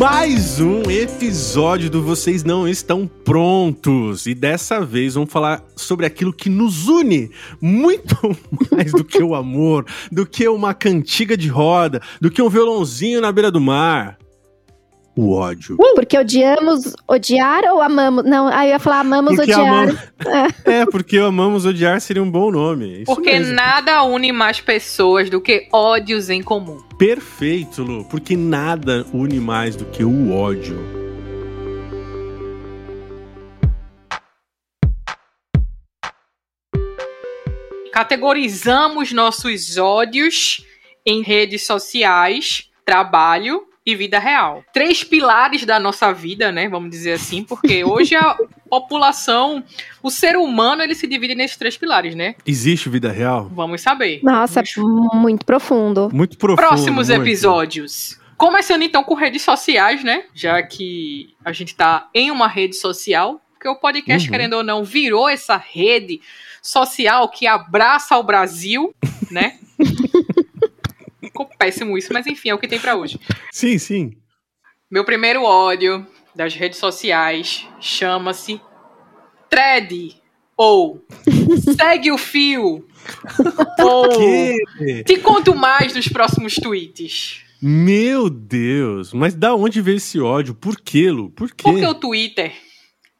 [0.00, 4.24] Mais um episódio do Vocês Não Estão Prontos.
[4.24, 7.30] E dessa vez vamos falar sobre aquilo que nos une
[7.60, 8.16] muito
[8.72, 13.20] mais do que o amor, do que uma cantiga de roda, do que um violãozinho
[13.20, 14.16] na beira do mar
[15.20, 15.76] o ódio.
[15.94, 18.24] Porque odiamos odiar ou amamos?
[18.24, 20.10] Não, aí eu ia falar amamos porque odiar.
[20.64, 20.80] É.
[20.80, 20.86] é.
[20.86, 23.04] porque amamos odiar seria um bom nome.
[23.04, 23.54] porque mesmo.
[23.54, 26.78] nada une mais pessoas do que ódios em comum.
[26.98, 28.04] Perfeito, Lu.
[28.04, 30.78] Porque nada une mais do que o ódio.
[37.92, 40.64] Categorizamos nossos ódios
[41.04, 44.64] em redes sociais, trabalho e vida real.
[44.72, 46.68] Três pilares da nossa vida, né?
[46.68, 48.36] Vamos dizer assim, porque hoje a
[48.68, 49.62] população,
[50.02, 52.34] o ser humano, ele se divide nesses três pilares, né?
[52.46, 53.50] Existe vida real?
[53.52, 54.20] Vamos saber.
[54.22, 55.14] Nossa, Vamos...
[55.14, 56.08] muito profundo.
[56.12, 56.66] Muito profundo.
[56.66, 57.22] Próximos muito.
[57.22, 58.18] episódios.
[58.36, 60.24] Começando então com redes sociais, né?
[60.34, 64.32] Já que a gente tá em uma rede social, porque o podcast, uhum.
[64.32, 66.22] querendo ou não, virou essa rede
[66.62, 68.94] social que abraça o Brasil,
[69.30, 69.58] né?
[71.30, 73.18] Ficou péssimo isso, mas enfim, é o que tem para hoje.
[73.52, 74.16] Sim, sim.
[74.90, 78.60] Meu primeiro ódio das redes sociais chama-se
[79.48, 80.20] Thread
[80.56, 81.04] ou
[81.76, 82.86] Segue o Fio
[83.78, 84.08] ou
[85.04, 87.42] Te conto mais nos próximos tweets.
[87.62, 90.54] Meu Deus, mas da onde veio esse ódio?
[90.54, 91.30] Por quê, Lu?
[91.30, 91.62] Por quê?
[91.62, 92.54] Porque o Twitter,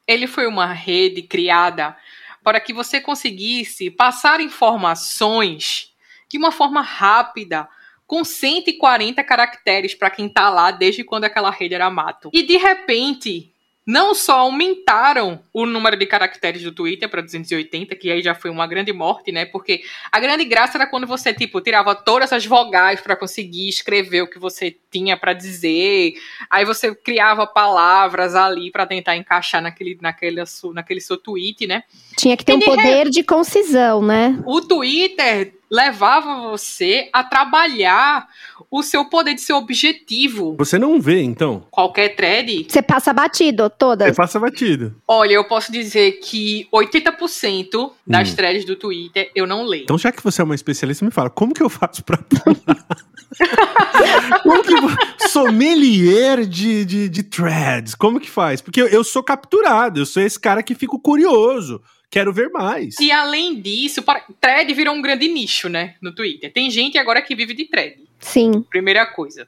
[0.07, 1.95] ele foi uma rede criada
[2.43, 5.91] para que você conseguisse passar informações
[6.29, 7.67] de uma forma rápida,
[8.11, 12.29] com 140 caracteres para quem tá lá desde quando aquela rede era mato.
[12.33, 13.53] E de repente,
[13.87, 18.51] não só aumentaram o número de caracteres do Twitter para 280, que aí já foi
[18.51, 19.45] uma grande morte, né?
[19.45, 24.23] Porque a grande graça era quando você, tipo, tirava todas as vogais para conseguir escrever
[24.23, 26.15] o que você tinha para dizer.
[26.49, 31.83] Aí você criava palavras ali para tentar encaixar naquele, naquele, naquele seu tweet, né?
[32.17, 33.09] Tinha que ter e um de poder re...
[33.09, 34.37] de concisão, né?
[34.45, 38.27] O Twitter levava você a trabalhar
[38.69, 40.55] o seu poder de ser objetivo.
[40.57, 41.65] Você não vê, então?
[41.71, 42.67] Qualquer thread.
[42.69, 44.09] Você passa batido, todas.
[44.09, 44.93] Você passa batido.
[45.07, 48.35] Olha, eu posso dizer que 80% das hum.
[48.35, 49.83] threads do Twitter eu não leio.
[49.83, 52.85] Então, já que você é uma especialista, me fala, como que eu faço pra pular?
[54.43, 58.61] como que sommelier de, de, de threads, como que faz?
[58.61, 62.99] Porque eu, eu sou capturado, eu sou esse cara que fico curioso quero ver mais.
[62.99, 64.03] E além disso,
[64.39, 66.51] thread virou um grande nicho, né, no Twitter.
[66.51, 68.03] Tem gente agora que vive de thread.
[68.19, 68.61] Sim.
[68.69, 69.47] Primeira coisa.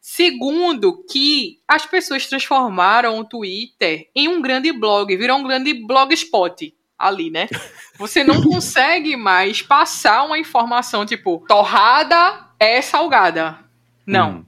[0.00, 6.74] Segundo, que as pessoas transformaram o Twitter em um grande blog, virou um grande blogspot
[6.98, 7.48] ali, né?
[7.98, 13.58] Você não consegue mais passar uma informação tipo, torrada é salgada.
[14.06, 14.30] Não.
[14.30, 14.44] Hum.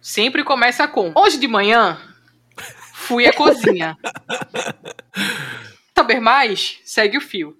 [0.00, 1.98] Sempre começa com, hoje de manhã,
[2.92, 3.96] fui à cozinha.
[6.04, 7.56] saber mais, segue o fio.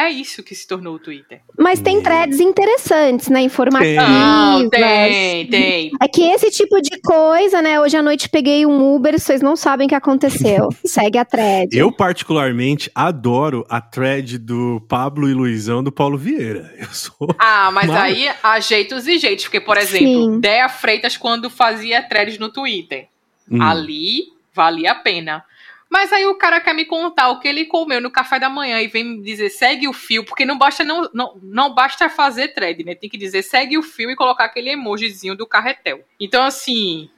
[0.00, 1.40] É isso que se tornou o Twitter.
[1.58, 3.40] Mas tem threads interessantes, né?
[3.40, 4.08] Informativas.
[4.08, 5.90] Não, tem, tem.
[6.00, 7.80] É que esse tipo de coisa, né?
[7.80, 10.68] Hoje à noite peguei um Uber, vocês não sabem o que aconteceu.
[10.86, 11.76] Segue a thread.
[11.76, 16.72] Eu, particularmente, adoro a thread do Pablo e Luizão do Paulo Vieira.
[16.78, 17.34] Eu sou.
[17.36, 17.96] Ah, mas mal.
[17.96, 19.46] aí há jeitos e jeitos.
[19.46, 20.38] Porque, por exemplo, Sim.
[20.38, 23.08] Dea Freitas, quando fazia threads no Twitter,
[23.50, 23.60] hum.
[23.60, 25.44] ali valia a pena.
[25.90, 28.80] Mas aí o cara quer me contar o que ele comeu no café da manhã
[28.80, 32.48] e vem me dizer segue o fio, porque não basta não, não, não basta fazer
[32.48, 32.94] thread, né?
[32.94, 36.04] Tem que dizer segue o fio e colocar aquele emojizinho do carretel.
[36.20, 37.08] Então, assim,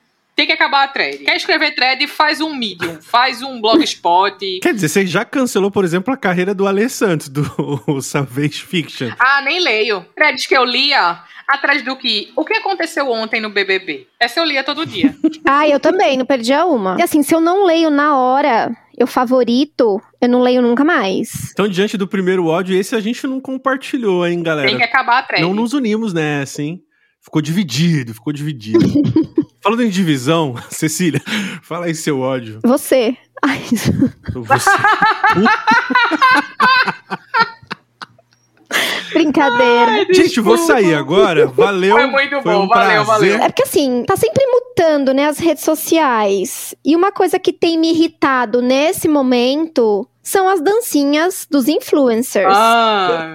[0.41, 1.19] tem que acabar a thread.
[1.19, 4.39] Quer escrever thread, faz um Medium, faz um blogspot.
[4.63, 7.45] Quer dizer, você já cancelou, por exemplo, a carreira do Ale Santos, do
[8.01, 9.11] Savage Fiction.
[9.19, 10.03] Ah, nem leio.
[10.15, 12.33] Threads que eu lia atrás do que.
[12.35, 14.07] O que aconteceu ontem no BBB?
[14.19, 15.15] Essa eu lia todo dia.
[15.45, 16.97] ah, eu também, não perdia uma.
[16.99, 21.51] E assim, se eu não leio na hora, eu favorito, eu não leio nunca mais.
[21.53, 24.69] Então, diante do primeiro ódio, esse a gente não compartilhou, hein, galera?
[24.69, 25.43] Tem que acabar a thread.
[25.43, 26.83] Não nos unimos nessa, hein?
[27.21, 28.81] Ficou dividido, ficou dividido.
[29.63, 31.21] Falando em divisão, Cecília,
[31.63, 32.61] fala aí seu ódio.
[32.65, 33.17] Você.
[33.43, 33.63] Ai.
[34.35, 34.71] Você.
[39.13, 39.91] Brincadeira.
[39.91, 41.47] Ai, Gente, vou sair agora.
[41.49, 41.97] Valeu.
[41.97, 43.37] Foi muito foi bom, um valeu, valeu.
[43.37, 46.75] É porque assim, tá sempre mutando, né, as redes sociais.
[46.85, 52.55] E uma coisa que tem me irritado nesse momento são as dancinhas dos influencers.
[52.55, 53.35] Ah.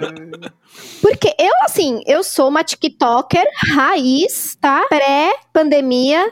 [1.01, 4.86] Porque eu, assim, eu sou uma TikToker raiz, tá?
[5.60, 6.30] Pré-pandemia.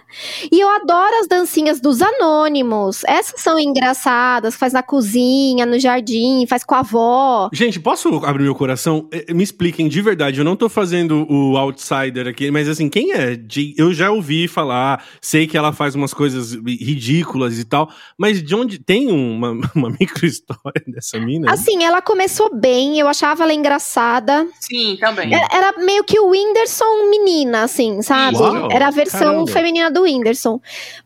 [0.52, 3.04] E eu adoro as dancinhas dos anônimos.
[3.06, 7.50] Essas são engraçadas, faz na cozinha, no jardim, faz com a avó.
[7.54, 9.08] Gente, posso abrir meu coração?
[9.14, 13.12] Eh, Me expliquem de verdade, eu não tô fazendo o outsider aqui, mas assim, quem
[13.14, 13.36] é?
[13.36, 18.44] De- Eu já ouvi falar, sei que ela faz umas coisas ridículas e tal, mas
[18.44, 21.50] de onde tem uma, uma micro história dessa mina?
[21.52, 24.46] Assim, ela começou bem, eu achava ela engraçada.
[24.60, 25.34] Sim, também.
[25.34, 28.38] Era, era meio que o Whindersson menina, assim, sabe?
[28.38, 29.52] Uau, era a versão caramba.
[29.52, 30.60] feminina do Whindersson.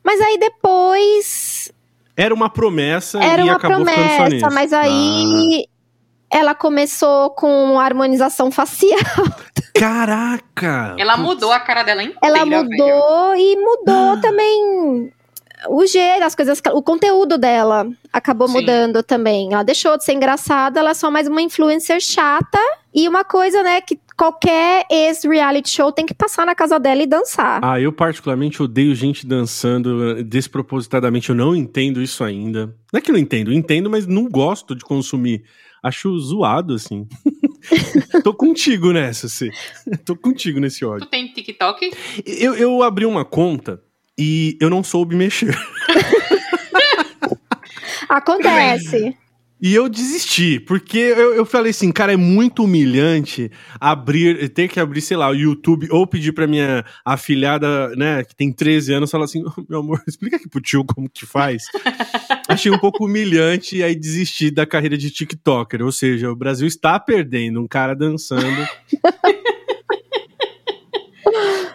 [0.03, 1.71] Mas aí depois
[2.15, 4.45] Era uma promessa era e uma acabou ficando só promessa, nisso.
[4.45, 4.51] Ah.
[4.51, 5.67] mas aí
[6.29, 8.99] ela começou com harmonização facial.
[9.73, 10.95] Caraca!
[10.97, 11.27] Ela Putz.
[11.27, 12.19] mudou a cara dela inteira.
[12.23, 12.63] Ela velho.
[12.63, 15.11] mudou e mudou também
[15.69, 18.55] o jeito, as coisas, o conteúdo dela acabou Sim.
[18.55, 19.53] mudando também.
[19.53, 22.59] Ela deixou de ser engraçada, ela é só mais uma influencer chata
[22.93, 27.07] e uma coisa, né, que qualquer ex-reality show tem que passar na casa dela e
[27.07, 27.59] dançar.
[27.63, 31.29] Ah, eu particularmente odeio gente dançando despropositadamente.
[31.29, 32.65] Eu não entendo isso ainda.
[32.91, 35.43] Não é que eu não entendo, eu entendo, mas não gosto de consumir.
[35.83, 37.07] Acho zoado, assim.
[38.23, 39.51] Tô contigo nessa, Cê.
[40.03, 41.07] Tô contigo nesse Tu ódio.
[41.07, 41.91] tem TikTok?
[42.25, 43.81] Eu, eu abri uma conta
[44.17, 45.55] e eu não soube mexer.
[48.09, 49.15] Acontece.
[49.59, 53.49] E eu desisti, porque eu, eu falei assim, cara, é muito humilhante
[53.79, 58.35] abrir, ter que abrir, sei lá, o YouTube ou pedir pra minha afilhada, né, que
[58.35, 61.63] tem 13 anos, falar assim, "Ô, meu amor, explica aqui pro tio como que faz.
[62.47, 66.67] Achei um pouco humilhante e aí desisti da carreira de TikToker, ou seja, o Brasil
[66.67, 68.67] está perdendo um cara dançando.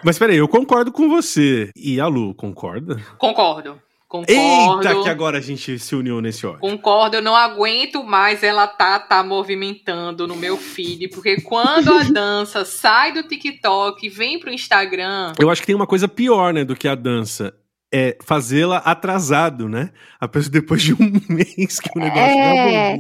[0.05, 1.71] Mas peraí, eu concordo com você.
[1.77, 3.01] E a Lu, concorda?
[3.19, 3.81] Concordo.
[4.13, 4.87] Concordo.
[4.87, 6.61] Eita, que agora a gente se uniu nesse ódio.
[6.61, 12.03] Concordo, eu não aguento mais ela tá, tá movimentando no meu feed, porque quando a
[12.13, 16.53] dança sai do TikTok e vem pro Instagram, Eu acho que tem uma coisa pior,
[16.53, 17.55] né, do que a dança.
[17.95, 19.91] É fazê-la atrasado, né?
[20.19, 22.99] A pessoa depois de um mês que o negócio É.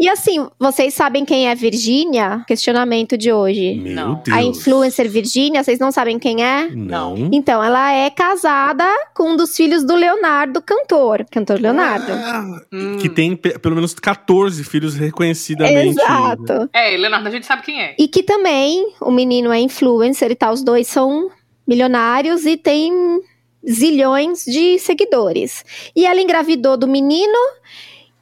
[0.00, 2.42] E assim, vocês sabem quem é Virgínia?
[2.48, 3.74] Questionamento de hoje.
[3.74, 4.14] Meu Não.
[4.24, 4.36] Deus.
[4.36, 6.68] A influencer Virgínia, vocês não sabem quem é?
[6.74, 7.28] Não.
[7.32, 8.84] Então, ela é casada
[9.14, 11.24] com um dos filhos do Leonardo, cantor.
[11.30, 12.10] Cantor Leonardo.
[12.12, 16.00] Ah, hum, Que tem pe- pelo menos 14 filhos reconhecidamente.
[16.00, 16.68] Exato.
[16.72, 17.94] é, Leonardo, a gente sabe quem é.
[17.98, 21.30] E que também o menino é influencer e tal, os dois são
[21.66, 22.92] milionários e tem
[23.70, 25.64] zilhões de seguidores.
[25.94, 27.38] E ela engravidou do menino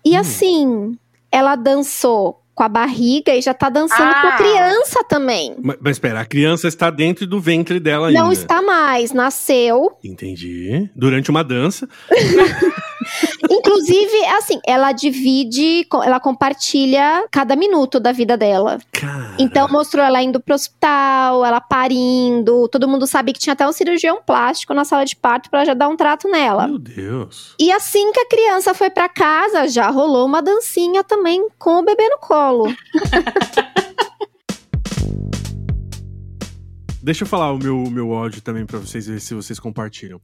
[0.04, 0.20] e Hum.
[0.20, 0.98] assim,
[1.30, 4.36] ela dançou com a barriga e já tá dançando com a Ah.
[4.36, 5.54] criança também.
[5.62, 8.20] Mas, mas espera, a criança está dentro do ventre dela ainda.
[8.20, 9.92] Não está mais, nasceu.
[10.04, 10.90] Entendi.
[10.94, 11.88] Durante uma dança.
[13.50, 18.78] Inclusive, assim, ela divide, ela compartilha cada minuto da vida dela.
[18.92, 19.34] Cara.
[19.38, 22.68] Então mostrou ela indo pro hospital, ela parindo.
[22.68, 25.74] Todo mundo sabe que tinha até um cirurgião plástico na sala de parto pra já
[25.74, 26.66] dar um trato nela.
[26.66, 27.54] Meu Deus.
[27.58, 31.84] E assim que a criança foi pra casa, já rolou uma dancinha também com o
[31.84, 32.74] bebê no colo.
[37.02, 40.20] Deixa eu falar o meu, meu ódio também pra vocês ver se vocês compartilham.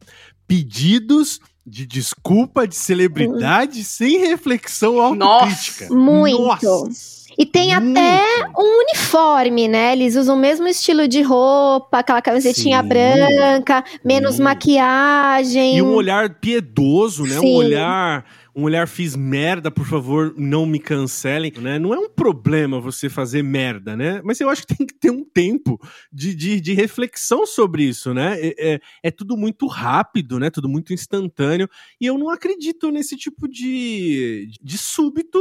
[0.47, 5.93] Pedidos de desculpa de celebridade sem reflexão autocrítica.
[5.93, 6.39] Muito.
[6.39, 7.17] Nossa.
[7.39, 7.99] E tem Muito.
[7.99, 8.23] até
[8.57, 9.93] um uniforme, né?
[9.93, 12.89] Eles usam o mesmo estilo de roupa, aquela camisetinha Sim.
[12.89, 14.43] branca, menos Sim.
[14.43, 15.77] maquiagem.
[15.77, 17.39] E um olhar piedoso, né?
[17.39, 17.53] Sim.
[17.53, 18.25] um olhar
[18.87, 21.79] fiz merda, por favor, não me cancelem, né?
[21.79, 24.21] Não é um problema você fazer merda, né?
[24.25, 25.79] Mas eu acho que tem que ter um tempo
[26.13, 28.39] de, de, de reflexão sobre isso, né?
[28.41, 30.51] É, é, é tudo muito rápido, né?
[30.51, 31.69] Tudo muito instantâneo.
[32.01, 35.39] E eu não acredito nesse tipo de, de súbito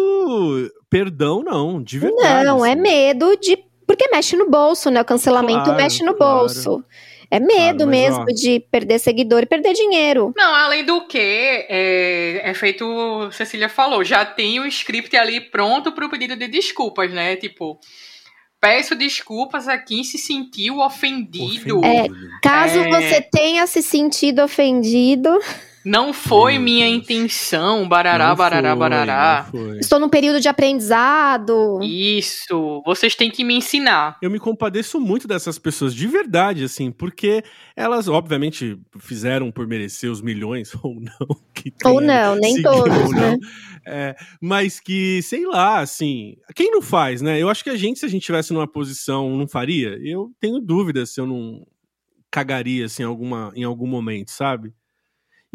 [0.90, 1.82] perdão, não.
[1.82, 2.46] De verdade.
[2.46, 2.82] Não, é assim.
[2.82, 3.58] medo de.
[3.88, 5.02] Porque mexe no bolso, né?
[5.02, 6.40] O cancelamento Claro, mexe no claro.
[6.40, 6.84] bolso.
[7.32, 8.26] É medo Claro, mesmo ó.
[8.26, 10.34] de perder seguidor e perder dinheiro.
[10.36, 15.92] Não, além do que, é, é feito, Cecília falou, já tem o script ali pronto
[15.92, 17.36] pro pedido de desculpas, né?
[17.36, 17.80] Tipo,
[18.62, 21.80] peço desculpas a quem se sentiu ofendido.
[21.80, 22.16] Ofendido.
[22.42, 22.90] Caso É.
[22.90, 25.30] você tenha se sentido ofendido,
[25.86, 26.98] Não foi Meu minha Deus.
[26.98, 29.48] intenção, barará, Não barará, foi, barará.
[29.80, 31.80] estou num período de aprendizado.
[31.84, 34.18] Isso, vocês têm que me ensinar.
[34.22, 37.44] Eu me compadeço muito dessas pessoas, de verdade, assim, porque
[37.76, 41.38] elas, obviamente, fizeram por merecer os milhões, ou não.
[41.54, 43.32] Que Ou não, nem seguido todos, ou não.
[43.32, 43.38] né?
[43.86, 47.40] É, mas que, sei lá, assim, quem não faz, né?
[47.40, 49.98] Eu acho que a gente, se a gente tivesse numa posição, não faria.
[50.04, 51.66] Eu tenho dúvidas se eu não
[52.32, 54.74] cagaria, assim, em, alguma, em algum momento, sabe?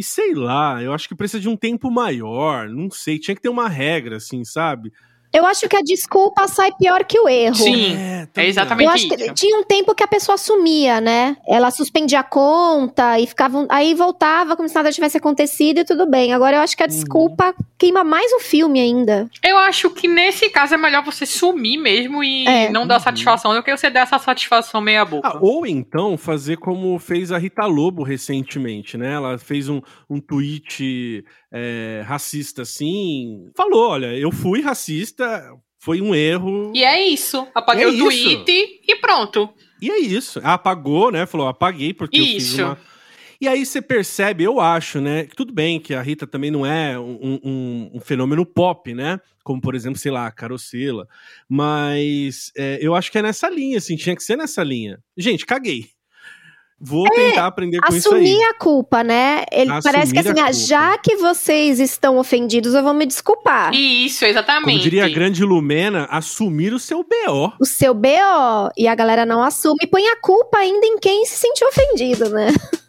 [0.01, 3.43] E sei lá, eu acho que precisa de um tempo maior, não sei, tinha que
[3.43, 4.91] ter uma regra, assim, sabe?
[5.33, 7.55] Eu acho que a desculpa sai pior que o erro.
[7.55, 9.35] Sim, É, é exatamente Eu acho que isso.
[9.35, 11.37] tinha um tempo que a pessoa sumia, né?
[11.47, 13.65] Ela suspendia a conta e ficava.
[13.69, 16.33] Aí voltava como se nada tivesse acontecido e tudo bem.
[16.33, 19.29] Agora eu acho que a desculpa queima mais o filme ainda.
[19.45, 22.69] Eu acho que nesse caso é melhor você sumir mesmo e É.
[22.71, 23.01] não dar Uhum.
[23.01, 25.29] satisfação do que você dar essa satisfação meia boca.
[25.29, 29.15] Ah, ou então fazer como fez a Rita Lobo recentemente, né?
[29.15, 33.49] Ela fez um, um tweet é, racista assim.
[33.57, 35.43] Falou: olha, eu fui racista,
[35.79, 36.73] foi um erro.
[36.75, 37.47] E é isso.
[37.55, 38.03] Apaguei É o isso.
[38.05, 39.49] tweet e pronto.
[39.81, 40.41] E é isso.
[40.45, 41.27] Apagou, né?
[41.27, 42.63] Falou: apaguei porque eu fiz Isso.
[42.63, 42.79] uma.
[43.43, 45.25] E aí você percebe, eu acho, né?
[45.25, 49.19] que Tudo bem que a Rita também não é um, um- um fenômeno pop, né?
[49.43, 51.09] Como, por exemplo, sei lá, a Carocela.
[51.49, 54.99] Mas é, eu acho que é nessa linha, assim, tinha que ser nessa linha.
[55.17, 55.87] Gente, caguei.
[56.81, 58.25] Vou tentar aprender com isso aí.
[58.25, 59.45] Assumir a culpa, né?
[59.53, 63.75] Ele Assumir parece que assim, ah, já que vocês estão ofendidos, eu vou me desculpar.
[63.75, 64.65] Isso, exatamente.
[64.65, 67.53] Como diria a grande Lumena, assumir o seu BO.
[67.61, 71.27] O seu BO e a galera não assume e põe a culpa ainda em quem
[71.27, 72.49] se sentiu ofendido, né?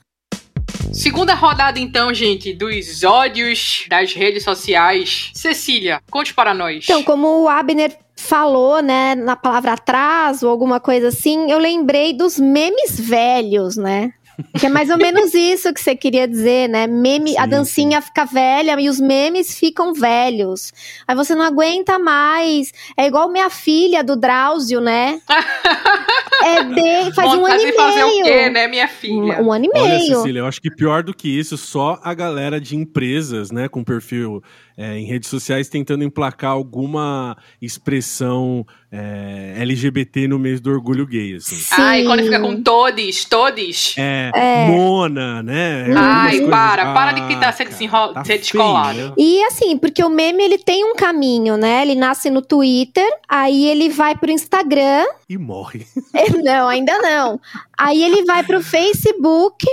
[0.91, 5.31] Segunda rodada, então, gente, dos ódios das redes sociais.
[5.33, 6.83] Cecília, conte para nós.
[6.83, 12.37] Então, como o Abner falou, né, na palavra atraso, alguma coisa assim, eu lembrei dos
[12.37, 14.13] memes velhos, né?
[14.59, 16.87] Que é mais ou menos isso que você queria dizer, né?
[16.87, 20.73] Meme, a Sim, dancinha fica velha e os memes ficam velhos.
[21.07, 22.71] Aí você não aguenta mais.
[22.97, 25.21] É igual minha filha do Drauzio, né?
[26.43, 28.23] é de, faz um ano e de fazer o meio.
[28.23, 29.41] quê, né, minha filha?
[29.41, 30.15] Um, um ano e Olha, meio.
[30.17, 33.83] Cecília, eu acho que pior do que isso, só a galera de empresas, né, com
[33.83, 34.41] perfil
[34.77, 41.35] é, em redes sociais tentando emplacar alguma expressão é, LGBT no mês do orgulho gay,
[41.35, 41.57] assim.
[41.71, 43.95] Ai, quando fica com todes, todes.
[43.97, 44.67] É, É.
[44.67, 45.85] Mona, né?
[45.95, 48.95] Ai, coisas- para, para de tentar Ah, ser desenro- tá ser descolado.
[48.95, 49.13] feio, né?
[49.17, 51.81] E assim, porque o meme ele tem um caminho, né?
[51.81, 55.05] Ele nasce no Twitter, aí ele vai pro Instagram.
[55.29, 55.85] E morre.
[56.43, 57.39] não, ainda não.
[57.77, 59.65] Aí ele vai pro Facebook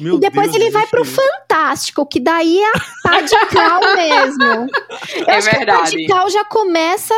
[0.00, 3.46] Meu e depois Deus, ele vai pro existe Fantástico, que daí é a pá de
[3.46, 4.44] cal mesmo.
[4.44, 5.96] Eu É acho que a pá verdade.
[5.96, 7.14] de cal já começa.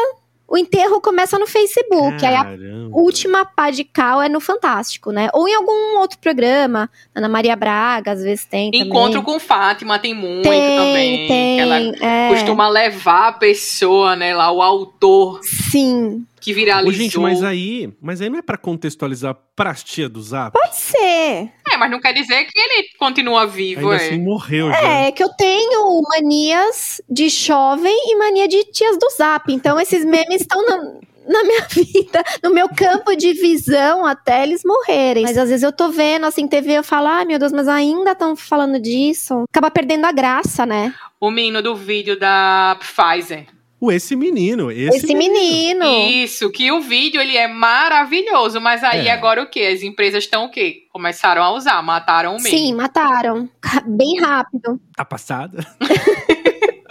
[0.51, 2.25] O enterro começa no Facebook.
[2.25, 2.97] Aí a Caramba.
[2.97, 5.29] última pá de cal é no Fantástico, né?
[5.35, 6.89] Ou em algum outro programa.
[7.15, 8.71] Ana Maria Braga, às vezes tem.
[8.73, 9.35] Encontro também.
[9.35, 11.29] com Fátima tem muito tem, também.
[11.29, 12.29] Tem, ela é.
[12.31, 16.25] costuma levar a pessoa, né, lá, o autor Sim.
[16.49, 16.91] Que viralizou.
[16.91, 20.59] Ô, gente, mas aí, mas aí não é pra contextualizar pras tia do Zap?
[20.59, 21.53] Pode ser.
[21.71, 24.07] É, mas não quer dizer que ele continua vivo, Ainda é.
[24.07, 24.79] assim morreu já.
[24.79, 29.53] É, que eu tenho manias de jovem e mania de tias do zap.
[29.53, 30.77] Então, esses memes estão na,
[31.29, 35.25] na minha vida, no meu campo de visão até eles morrerem.
[35.25, 38.13] Mas às vezes eu tô vendo assim, TV, eu falo, ai meu Deus, mas ainda
[38.13, 39.45] estão falando disso.
[39.51, 40.95] Acaba perdendo a graça, né?
[41.21, 43.58] O menino do vídeo da Pfizer.
[43.81, 45.85] O esse menino, esse, Esse menino.
[46.09, 49.13] Isso, que o vídeo ele é maravilhoso, mas aí É.
[49.13, 49.61] agora o quê?
[49.73, 50.83] As empresas estão o quê?
[50.93, 52.51] Começaram a usar, mataram o meme.
[52.51, 53.49] Sim, mataram.
[53.87, 54.81] Bem rápido.
[54.97, 55.65] Tá passada?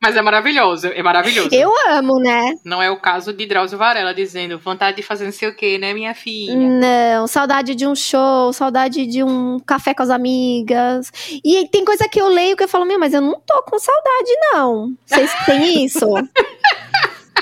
[0.00, 1.50] Mas é maravilhoso, é maravilhoso.
[1.52, 2.54] Eu amo, né?
[2.64, 5.78] Não é o caso de Drauzio Varela dizendo vontade de fazer não sei o quê,
[5.78, 6.56] né, minha filha?
[6.56, 11.10] Não, saudade de um show, saudade de um café com as amigas.
[11.44, 13.78] E tem coisa que eu leio que eu falo, meu, mas eu não tô com
[13.78, 14.94] saudade, não.
[15.04, 16.06] Vocês têm isso?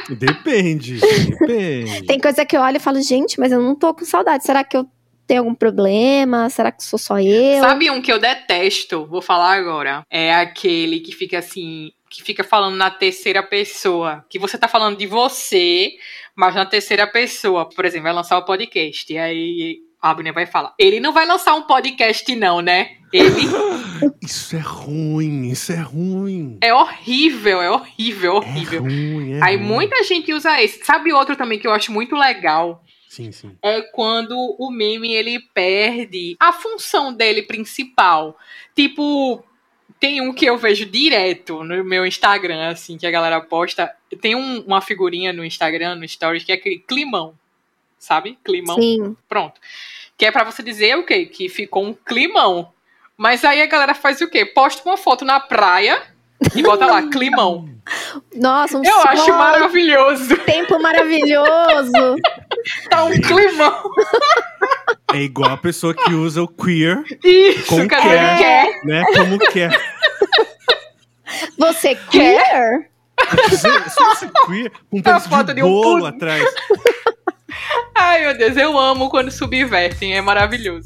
[0.08, 2.02] Depende, depende.
[2.04, 4.44] tem coisa que eu olho e falo, gente, mas eu não tô com saudade.
[4.44, 4.86] Será que eu
[5.26, 6.50] tenho algum problema?
[6.50, 7.60] Será que sou só eu?
[7.60, 9.06] Sabe um que eu detesto?
[9.06, 10.02] Vou falar agora.
[10.10, 14.24] É aquele que fica assim, que fica falando na terceira pessoa.
[14.30, 15.90] Que você tá falando de você,
[16.34, 17.68] mas na terceira pessoa.
[17.68, 19.12] Por exemplo, vai lançar o podcast.
[19.12, 20.74] E aí a Abner vai falar.
[20.78, 22.96] Ele não vai lançar um podcast, não, né?
[23.12, 23.42] Ele
[24.22, 26.58] Isso é ruim, isso é ruim.
[26.60, 28.82] é horrível, é horrível, É horrível.
[28.82, 29.66] ruim, é Aí ruim.
[29.66, 30.84] muita gente usa esse.
[30.84, 32.82] Sabe outro também que eu acho muito legal?
[33.08, 33.56] Sim, sim.
[33.62, 38.36] é quando o meme ele perde a função dele principal.
[38.74, 39.42] Tipo,
[40.04, 43.90] tem um que eu vejo direto no meu Instagram, assim, que a galera posta.
[44.20, 47.34] Tem um- uma figurinha no Instagram, no Stories, que é aquele climão.
[47.98, 48.38] Sabe?
[48.44, 48.76] Climão.
[48.76, 49.16] Sim.
[49.26, 49.58] Pronto.
[50.18, 51.24] Que é pra você dizer o quê?
[51.24, 52.70] Que ficou um climão.
[53.16, 54.44] Mas aí a galera faz o quê?
[54.44, 56.02] Posta uma foto na praia
[56.54, 57.66] e bota lá, climão.
[58.34, 60.36] Nossa, um Eu sol, acho maravilhoso.
[60.38, 61.92] tempo maravilhoso.
[62.88, 63.90] Tá um climão.
[65.12, 68.00] É igual a pessoa que usa o queer, Isso, Com quer
[68.38, 68.80] quer.
[68.84, 69.04] né?
[69.14, 69.70] Como quer.
[71.58, 72.90] Você quer?
[74.46, 76.16] Queer, com um Tá pedaço foto de de um bolo pudim.
[76.16, 76.44] atrás.
[77.96, 80.84] Ai, meu Deus, eu amo quando subvertem, é maravilhoso.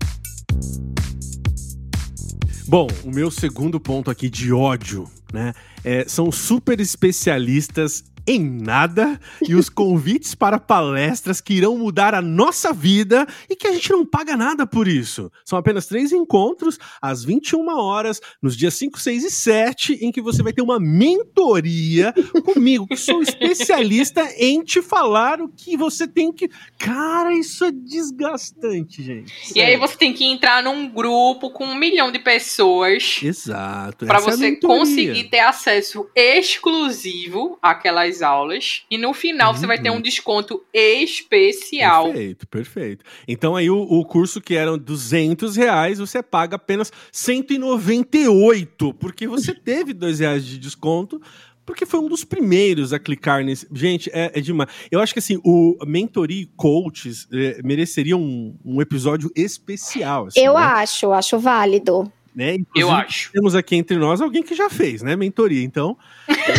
[2.67, 5.55] Bom, o meu segundo ponto aqui de ódio, né?
[5.83, 9.19] é, são super especialistas em nada
[9.49, 13.91] e os convites para palestras que irão mudar a nossa vida e que a gente
[13.91, 15.33] não paga nada por isso.
[15.47, 20.21] São apenas três encontros às 21 horas, nos dias 5, 6 e 7, em que
[20.21, 22.13] você vai ter uma mentoria
[22.45, 26.51] comigo, que sou especialista em te falar o que você tem que.
[26.79, 29.33] Cara, isso é desgastante, gente.
[29.57, 33.21] E aí você tem que entrar num grupo com um milhão de pessoas.
[33.23, 34.05] Exato.
[34.05, 34.79] Para é você mentoria.
[34.79, 38.83] conseguir ter acesso exclusivo àquelas aulas.
[38.91, 42.07] E no final você vai ter um desconto especial.
[42.07, 43.05] Perfeito, perfeito.
[43.27, 49.55] Então aí o, o curso que eram 200 reais, você paga apenas 198, porque você
[49.55, 51.21] teve dois reais de desconto,
[51.69, 53.69] porque foi um dos primeiros a clicar nesse.
[53.71, 54.71] Gente, é, é demais.
[54.91, 60.29] Eu acho que assim, o Mentoria e Coaches é, mereceria um, um episódio especial.
[60.29, 60.61] assim, Eu né?
[60.61, 62.11] acho, acho válido.
[62.35, 62.59] Né?
[62.75, 63.31] Eu acho.
[63.33, 65.17] Temos aqui entre nós alguém que já fez, né?
[65.17, 65.63] Mentoria.
[65.65, 65.97] Então.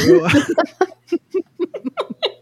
[0.08, 0.24] eu-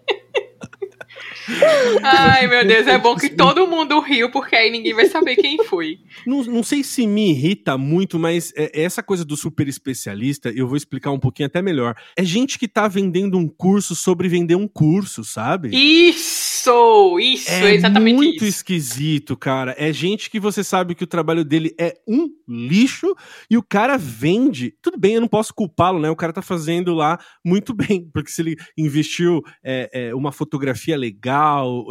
[2.03, 5.63] Ai, meu Deus, é bom que todo mundo riu, porque aí ninguém vai saber quem
[5.63, 5.99] foi.
[6.25, 10.67] Não, não sei se me irrita muito, mas é- essa coisa do super especialista, eu
[10.67, 11.95] vou explicar um pouquinho até melhor.
[12.15, 15.69] É gente que tá vendendo um curso sobre vender um curso, sabe?
[15.73, 17.17] Isso!
[17.19, 18.57] Isso, é exatamente muito isso.
[18.57, 19.73] esquisito, cara.
[19.77, 23.15] É gente que você sabe que o trabalho dele é um lixo
[23.49, 24.73] e o cara vende.
[24.81, 26.09] Tudo bem, eu não posso culpá-lo, né?
[26.09, 30.97] O cara tá fazendo lá muito bem, porque se ele investiu é, é, uma fotografia
[30.97, 31.26] legal,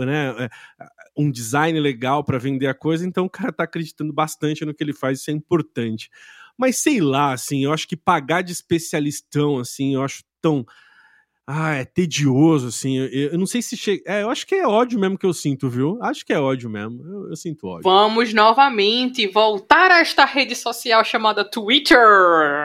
[0.04, 0.44] né?
[0.44, 0.48] é,
[1.16, 4.84] um design legal para vender a coisa, então o cara tá acreditando bastante no que
[4.84, 6.10] ele faz, isso é importante.
[6.56, 10.64] Mas sei lá, assim, eu acho que pagar de especialistão, assim, eu acho tão.
[11.46, 12.98] Ah, é tedioso, assim.
[12.98, 14.02] Eu, eu não sei se chega.
[14.06, 15.98] É, eu acho que é ódio mesmo que eu sinto, viu?
[16.02, 17.00] Acho que é ódio mesmo.
[17.06, 17.82] Eu, eu sinto ódio.
[17.84, 21.98] Vamos novamente voltar a esta rede social chamada Twitter.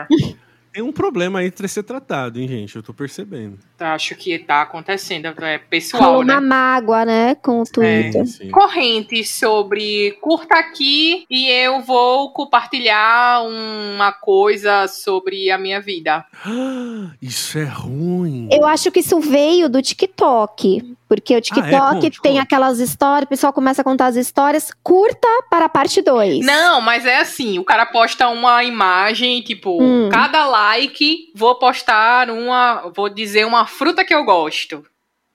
[0.72, 2.76] Tem um problema aí pra ser tratado, hein, gente?
[2.76, 3.58] Eu tô percebendo.
[3.78, 6.34] Acho que tá acontecendo, é pessoal, Rolou né?
[6.34, 8.26] uma mágoa, né, com o Twitter.
[8.26, 8.50] Sim.
[8.50, 16.24] corrente sobre curta aqui e eu vou compartilhar uma coisa sobre a minha vida.
[17.20, 18.48] Isso é ruim.
[18.50, 20.96] Eu acho que isso veio do TikTok.
[21.14, 21.78] Porque o TikTok Ah, é?
[22.00, 22.42] Conte, tem conte.
[22.42, 26.42] aquelas histórias, o pessoal começa a contar as histórias, curta para a parte 2.
[26.46, 30.08] Não, mas é assim, o cara posta uma imagem, tipo, Hum.
[30.10, 34.82] cada like vou postar uma, vou dizer uma fruta que eu gosto.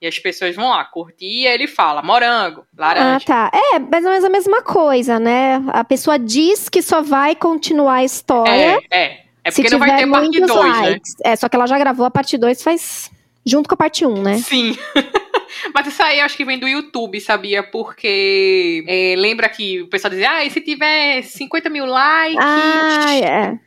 [0.02, 3.24] E as pessoas vão lá curtir e ele fala morango, Ah, laranja.
[3.26, 3.50] tá.
[3.54, 5.62] É, mais ou menos a mesma coisa, né?
[5.68, 9.20] A pessoa diz que só vai continuar a história É, é.
[9.44, 10.90] É se porque não tiver vai ter parte muitos 2, né?
[10.90, 11.14] likes.
[11.24, 13.10] É, só que ela já gravou a parte 2 faz
[13.46, 14.36] junto com a parte 1, um, né?
[14.38, 14.76] Sim.
[15.74, 17.62] Mas isso aí eu acho que vem do YouTube, sabia?
[17.62, 23.14] Porque é, lembra que o pessoal dizia, ah, e se tiver 50 mil likes, Ah,
[23.14, 23.58] é.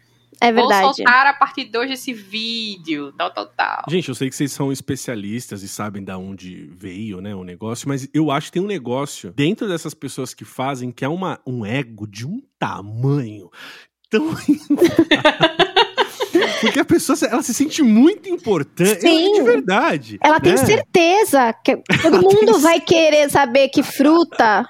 [0.44, 0.96] É vou verdade.
[0.96, 3.84] soltar a parte 2 desse vídeo, tal, tal, tal.
[3.88, 7.88] Gente, eu sei que vocês são especialistas e sabem da onde veio, né, o negócio,
[7.88, 11.39] mas eu acho que tem um negócio dentro dessas pessoas que fazem que é uma,
[11.46, 13.52] um ego de um tamanho
[14.10, 14.30] tão
[16.62, 19.02] Porque a pessoa, ela se sente muito importante.
[19.02, 19.32] Sim.
[19.32, 20.19] É de verdade.
[20.24, 20.65] Ela tem né?
[20.65, 24.67] certeza que todo Ela mundo tem vai querer saber que fruta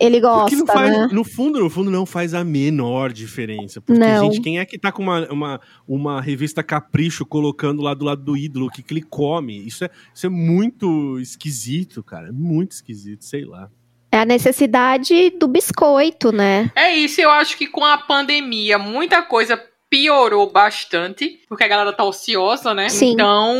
[0.00, 1.08] ele gosta, não faz, né?
[1.12, 3.80] no fundo, no fundo, não faz a menor diferença.
[3.80, 4.24] Porque, Não.
[4.24, 8.22] gente, quem é que tá com uma, uma, uma revista Capricho colocando lá do lado
[8.22, 9.66] do ídolo, o que, que ele come?
[9.66, 12.32] Isso é, isso é muito esquisito, cara.
[12.32, 13.70] Muito esquisito, sei lá.
[14.10, 16.70] É a necessidade do biscoito, né?
[16.74, 21.92] É isso, eu acho que com a pandemia muita coisa piorou bastante, porque a galera
[21.92, 22.88] tá ociosa, né?
[22.88, 23.12] Sim.
[23.12, 23.54] Então,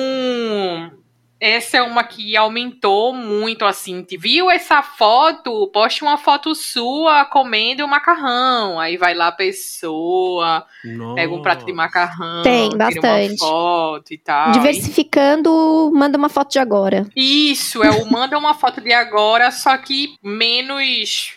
[1.39, 4.03] essa é uma que aumentou muito, assim.
[4.03, 5.67] Te Viu essa foto?
[5.69, 8.81] Poste uma foto sua comendo macarrão.
[8.81, 10.65] Aí vai lá a pessoa,
[11.15, 11.77] pega um prato de Nossa.
[11.77, 13.33] macarrão, Tem, bastante.
[13.33, 14.53] uma foto e tal.
[14.53, 17.07] Diversificando, manda uma foto de agora.
[17.15, 21.37] Isso, é o manda uma foto de agora, só que menos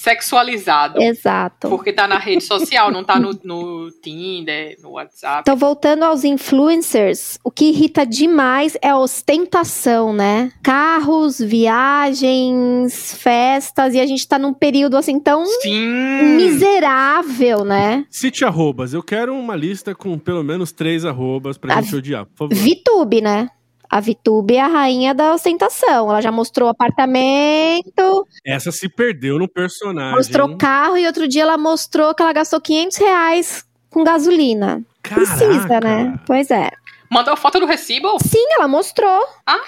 [0.00, 1.00] sexualizado.
[1.00, 1.68] Exato.
[1.68, 5.42] Porque tá na rede social, não tá no, no Tinder, no WhatsApp.
[5.42, 10.52] Então, voltando aos influencers, o que irrita demais é a ostentação, né?
[10.62, 16.36] Carros, viagens, festas, e a gente tá num período assim tão Sim!
[16.36, 18.06] miserável, né?
[18.08, 18.94] Cite arrobas.
[18.94, 22.54] Eu quero uma lista com pelo menos três arrobas pra A gente odiar, por favor.
[22.54, 23.50] Vitube, né?
[23.90, 26.08] A Vitube é a rainha da ostentação.
[26.08, 30.16] Ela já mostrou apartamento, Essa se perdeu no personagem.
[30.16, 34.82] mostrou carro e outro dia ela mostrou que ela gastou 500 reais com gasolina.
[35.02, 35.80] Precisa, Caraca.
[35.80, 36.20] né?
[36.26, 36.70] Pois é.
[37.12, 38.16] Mandou foto do recibo?
[38.22, 39.26] Sim, ela mostrou.
[39.44, 39.58] Ah,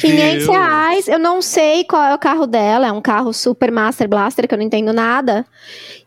[0.00, 0.46] 500 Deus.
[0.46, 1.08] reais.
[1.08, 2.86] Eu não sei qual é o carro dela.
[2.86, 5.44] É um carro super master blaster que eu não entendo nada.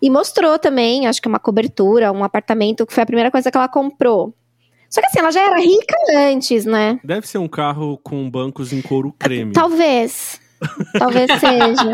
[0.02, 3.58] E mostrou também, acho que uma cobertura, um apartamento, que foi a primeira coisa que
[3.58, 4.34] ela comprou.
[4.96, 6.98] Só que assim, ela já era rica antes, né?
[7.04, 9.52] Deve ser um carro com bancos em couro creme.
[9.52, 10.40] Talvez.
[10.98, 11.92] Talvez seja.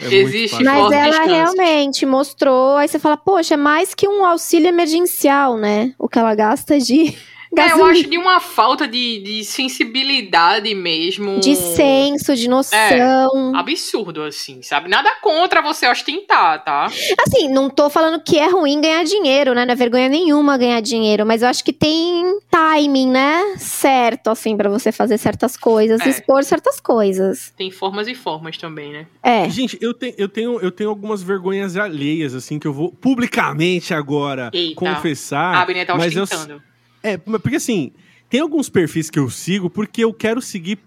[0.00, 0.64] É Existe.
[0.64, 1.26] Mas ela distância.
[1.26, 2.76] realmente mostrou.
[2.78, 5.92] Aí você fala, poxa, é mais que um auxílio emergencial, né?
[5.98, 7.14] O que ela gasta de.
[7.56, 7.90] É, eu gasolina.
[7.90, 11.40] acho de uma falta de, de sensibilidade mesmo.
[11.40, 13.52] De senso, de noção.
[13.54, 14.88] Absurdo, assim, sabe?
[14.88, 16.84] Nada contra você ostentar, tá?
[16.86, 19.64] Assim, não tô falando que é ruim ganhar dinheiro, né?
[19.64, 23.56] Não é vergonha nenhuma ganhar dinheiro, mas eu acho que tem timing, né?
[23.58, 26.08] Certo, assim, pra você fazer certas coisas, É.
[26.08, 27.52] expor certas coisas.
[27.56, 29.06] Tem formas e formas também, né?
[29.22, 29.48] É.
[29.50, 33.92] Gente, eu, tenho eu, tenho, eu tenho algumas vergonhas alheias, assim, que eu vou publicamente
[33.92, 34.74] agora Eita.
[34.76, 35.54] confessar.
[35.56, 36.62] a Abner tá mas eu, ostentando.
[37.02, 37.92] É, porque assim,
[38.28, 40.78] tem alguns perfis que eu sigo porque eu quero seguir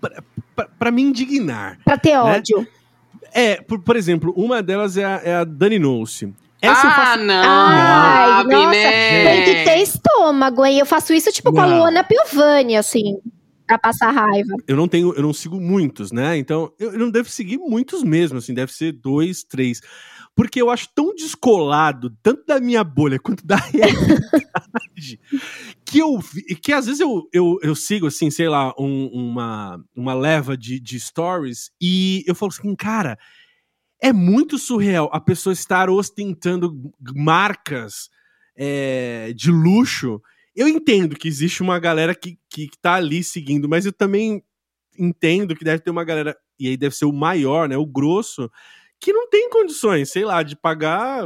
[0.80, 1.80] pra me indignar.
[1.84, 2.20] Pra ter Né?
[2.20, 2.68] ódio.
[3.34, 6.34] É, por, por exemplo, uma delas é a, é a Dani Noce.
[6.62, 7.24] Essa ah, faço.
[7.24, 7.44] não!
[7.44, 10.80] Ai, nossa, Tem que ter estômago, hein?
[10.80, 11.66] Eu faço isso, tipo, com a.
[11.66, 13.18] Luana Piovani, assim,
[13.68, 14.56] pra passar raiva.
[14.66, 16.38] Eu não tenho, eu não sigo muitos, né?
[16.38, 19.82] Então, eu, eu não devo seguir muitos mesmo, assim, deve ser dois, três.
[20.36, 25.20] Porque eu acho tão descolado, tanto da minha bolha quanto da realidade,
[25.86, 26.20] que eu
[26.62, 30.80] que às vezes eu, eu, eu sigo, assim, sei lá, um- uma, uma leva de,
[30.80, 33.18] de stories e eu falo assim, cara,
[34.02, 38.10] é muito surreal a pessoa estar ostentando marcas
[38.56, 40.22] é, de luxo.
[40.56, 44.44] Eu entendo que existe uma galera que, que tá ali seguindo, mas eu também
[45.00, 48.52] entendo que deve ter uma galera, e aí deve ser o maior, né, o grosso,
[49.00, 51.24] que não tem condições, sei lá, de pagar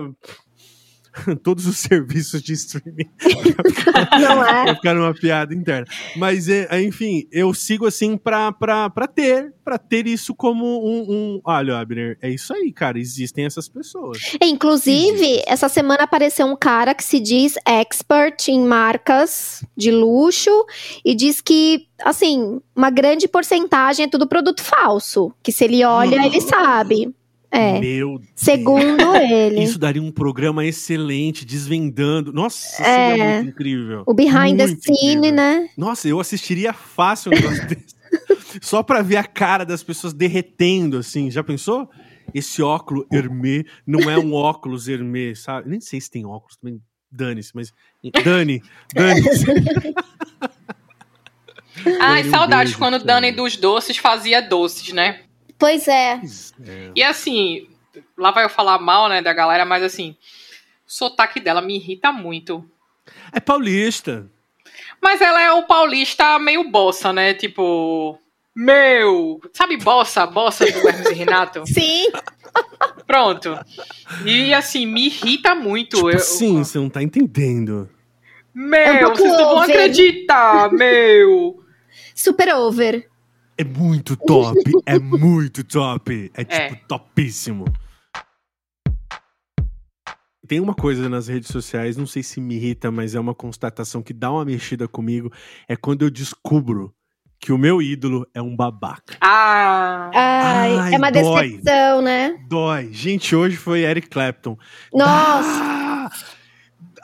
[1.43, 3.09] todos os serviços de streaming
[4.19, 4.63] Não é?
[4.65, 5.87] pra ficar numa piada interna.
[6.15, 11.05] Mas, é, enfim, eu sigo assim pra, pra, pra ter, pra ter isso como um,
[11.09, 11.41] um...
[11.43, 14.17] Olha, Abner, é isso aí, cara, existem essas pessoas.
[14.41, 20.65] Inclusive, essa semana apareceu um cara que se diz expert em marcas de luxo
[21.03, 25.33] e diz que, assim, uma grande porcentagem é tudo produto falso.
[25.41, 27.13] Que se ele olha, ele sabe.
[27.49, 27.79] É.
[27.79, 28.29] Meu Deus.
[28.35, 29.63] Segundo ele.
[29.63, 32.33] Isso daria um programa excelente, desvendando.
[32.33, 33.09] Nossa, É.
[33.09, 34.03] seria muito incrível.
[34.05, 35.33] O behind the Muito scene, incrível.
[35.33, 35.69] né?
[35.77, 37.95] Nossa, eu assistiria fácil um negócio desse.
[38.61, 41.29] Só pra ver a cara das pessoas derretendo, assim.
[41.31, 41.89] Já pensou?
[42.33, 45.69] Esse óculos Hermé não é um óculos Hermé, sabe?
[45.69, 46.81] Nem sei se tem óculos também.
[47.09, 47.71] Dane-se, mas.
[48.23, 48.61] Dani,
[48.93, 49.45] dane-se.
[52.01, 53.05] Ai, Um saudades beijo, quando cara.
[53.05, 55.21] Dani dos Doces fazia doces, né?
[55.57, 56.21] Pois é.
[56.65, 56.91] É.
[56.95, 57.67] E assim,
[58.17, 60.15] lá vai eu falar mal, né, da galera, mas assim,
[60.87, 62.63] o sotaque dela me irrita muito.
[63.31, 64.29] É paulista.
[65.01, 67.33] Mas ela é o paulista meio bossa, né?
[67.33, 68.19] Tipo,
[68.55, 71.63] meu, sabe bossa, bossa do Hermes e Renato?
[71.67, 72.07] Sim.
[73.05, 73.57] Pronto.
[74.25, 75.97] E assim, me irrita muito.
[75.97, 77.89] Tipo eu, assim, você não tá entendendo.
[78.53, 81.63] Meu, É um vocês não vão acreditar, meu.
[82.15, 83.07] Super over.
[83.57, 86.31] É muito top, é muito top.
[86.33, 86.75] É tipo É.
[86.87, 87.65] topíssimo.
[90.47, 94.01] Tem uma coisa nas redes sociais, não sei se me irrita, mas é uma constatação
[94.01, 95.31] que dá uma mexida comigo.
[95.67, 96.93] É quando eu descubro
[97.39, 99.17] que o meu ídolo é um babaca.
[99.19, 100.09] Ah.
[100.13, 101.49] Ai, Ai, é uma dói.
[101.49, 102.39] decepção, né?
[102.47, 102.89] Dói.
[102.93, 104.57] Gente, hoje foi Eric Clapton.
[104.93, 105.49] Nossa.
[105.63, 106.09] Ah!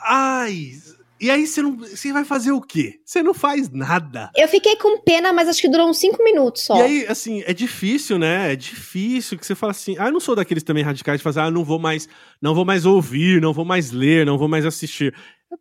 [0.06, 0.72] Ai!
[1.20, 1.76] E aí você não.
[1.76, 3.00] Você vai fazer o quê?
[3.04, 4.30] Você não faz nada.
[4.36, 6.76] Eu fiquei com pena, mas acho que durou uns cinco minutos só.
[6.76, 8.52] E aí, assim, é difícil, né?
[8.52, 11.40] É difícil que você fala assim, ah, eu não sou daqueles também radicais de fazer,
[11.40, 12.08] ah, não vou mais,
[12.42, 15.14] não vou mais ouvir, não vou mais ler, não vou mais assistir.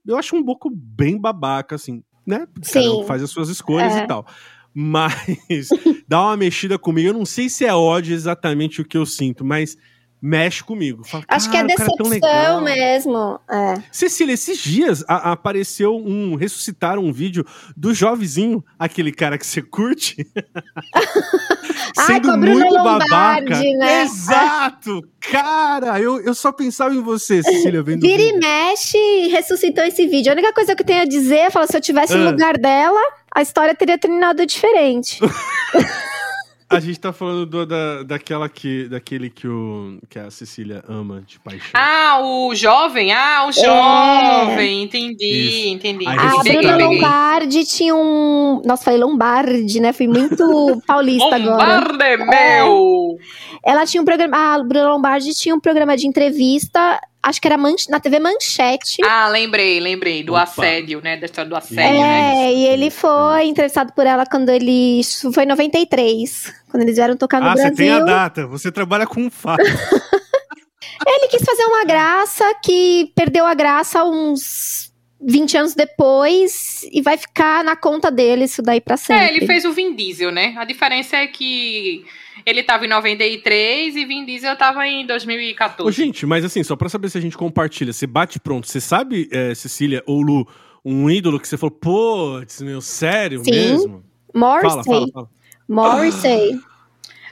[0.05, 2.47] Eu acho um pouco bem babaca, assim, né?
[2.71, 3.07] Cada um Sim.
[3.07, 4.03] faz as suas escolhas É.
[4.03, 4.25] e tal.
[4.73, 5.69] Mas
[6.07, 7.09] dá uma mexida comigo.
[7.09, 9.77] Eu não sei se é ódio exatamente o que eu sinto, mas
[10.25, 11.03] mexe comigo.
[11.03, 13.39] Fala, Acho que é "Cara, o cara tão decepção legal." mesmo.
[13.51, 13.73] É.
[13.91, 16.35] Cecília, esses dias a- apareceu um.
[16.35, 20.25] Ressuscitaram um vídeo do jovenzinho, aquele cara que você curte.
[21.97, 24.03] Ai, com a Bruna Lombardi, né?
[24.03, 25.01] Exato!
[25.19, 28.01] Cara, eu, eu só pensava em você, Cecília, vendo.
[28.01, 30.31] Vira e mexe ressuscitou esse vídeo.
[30.31, 32.31] A única coisa que eu tenho a dizer é falar, se eu tivesse no Ah.
[32.31, 32.99] lugar dela,
[33.33, 35.19] a história teria terminado diferente.
[36.69, 41.21] A gente tá falando do- da, daquela que, daquele que, o, que a Cecília ama
[41.25, 41.71] de paixão.
[41.73, 43.11] Ah, o jovem?
[43.11, 44.83] Ah, o jovem.
[44.83, 45.67] Entendi, Isso.
[45.67, 46.07] entendi.
[46.07, 46.61] Aí a ressuscitaram.
[46.61, 46.87] Peguei, Bruna.
[46.87, 48.61] Lombardi tinha um.
[48.65, 49.93] Nossa, falei Lombardi, né?
[49.93, 51.79] Fui muito paulista agora.
[51.79, 53.17] Lombarde, meu!
[53.65, 54.35] Ela tinha um programa.
[54.55, 58.97] A Bruna Lombardi tinha um programa de entrevista, acho que era manch- na TV Manchete.
[59.03, 60.21] Ah, lembrei, lembrei.
[60.23, 60.43] Do Opa.
[60.43, 61.17] assédio, né?
[61.17, 62.53] Da história do É, assédio, né?
[62.53, 64.99] e ele foi entrevistado por ela quando ele.
[64.99, 67.75] Isso foi em 93, quando eles vieram tocar no ah, você Brasil.
[67.77, 69.63] tem a data, você trabalha com um fato.
[71.05, 77.17] Ele quis fazer uma graça que perdeu a graça uns 20 anos depois e vai
[77.17, 79.23] ficar na conta dele isso daí pra sempre.
[79.25, 80.53] É, ele fez o Vin Diesel, né?
[80.57, 82.05] A diferença é que
[82.45, 85.87] ele tava em 93 e Vin Diesel tava em 2014.
[85.87, 88.81] Ô, gente, mas assim, só pra saber se a gente compartilha, você bate pronto, você
[88.81, 90.47] sabe, é, Cecília ou Lu,
[90.83, 93.51] um ídolo que você falou, putz, meu, sério Sim.
[93.51, 94.03] mesmo?
[94.33, 94.69] Morrissey.
[94.69, 95.29] Fala, fala, fala.
[95.67, 96.59] Morrissey.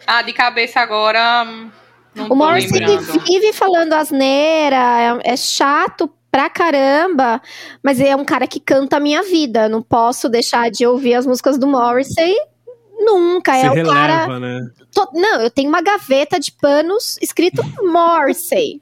[0.08, 1.46] Ah, de cabeça agora.
[1.48, 1.70] hum,
[2.16, 3.24] Não O Morrissey lembrando.
[3.24, 7.40] vive falando asneira, é, é chato pra caramba,
[7.84, 9.70] mas é um cara que canta a minha vida.
[9.70, 12.36] Não posso deixar de ouvir as músicas do Morrissey
[13.06, 13.54] nunca.
[13.54, 14.40] Você é o releva, cara.
[14.40, 14.70] né?
[14.94, 18.80] to- Não, eu tenho uma gaveta de panos escrito Morrissey.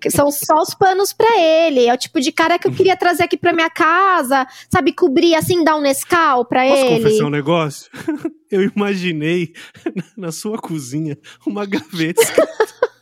[0.00, 1.86] que são só os panos pra ele.
[1.86, 5.34] É o tipo de cara que eu queria trazer aqui pra minha casa, sabe, cobrir
[5.34, 6.96] assim, dar um Nescau pra Posso ele.
[7.02, 7.90] confessar um negócio?
[8.50, 9.52] Eu imaginei
[10.16, 12.22] na sua cozinha uma gaveta.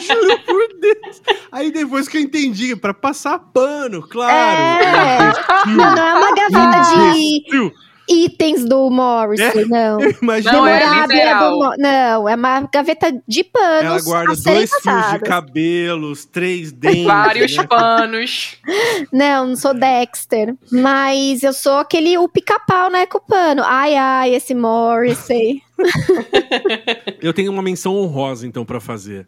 [0.00, 1.22] Juro por Deus.
[1.52, 4.82] Aí depois que eu entendi, pra passar pano, claro.
[4.84, 5.32] É.
[5.68, 7.72] Não, não é uma gaveta de.
[8.08, 10.00] Itens do Morrissey, não.
[10.02, 10.52] Eu imaginei.
[10.58, 15.18] Não, é do Mo- Não, é uma gaveta de panos Ela guarda dois fios de
[15.20, 17.04] cabelos, três dentes.
[17.04, 17.66] Vários né?
[17.66, 18.56] panos.
[19.12, 20.54] Não, não sou Dexter.
[20.70, 23.62] Mas eu sou aquele, o pica-pau, né, com o pano.
[23.64, 25.62] Ai, ai, esse Morrissey.
[27.20, 29.26] Eu tenho uma menção honrosa, então, pra fazer.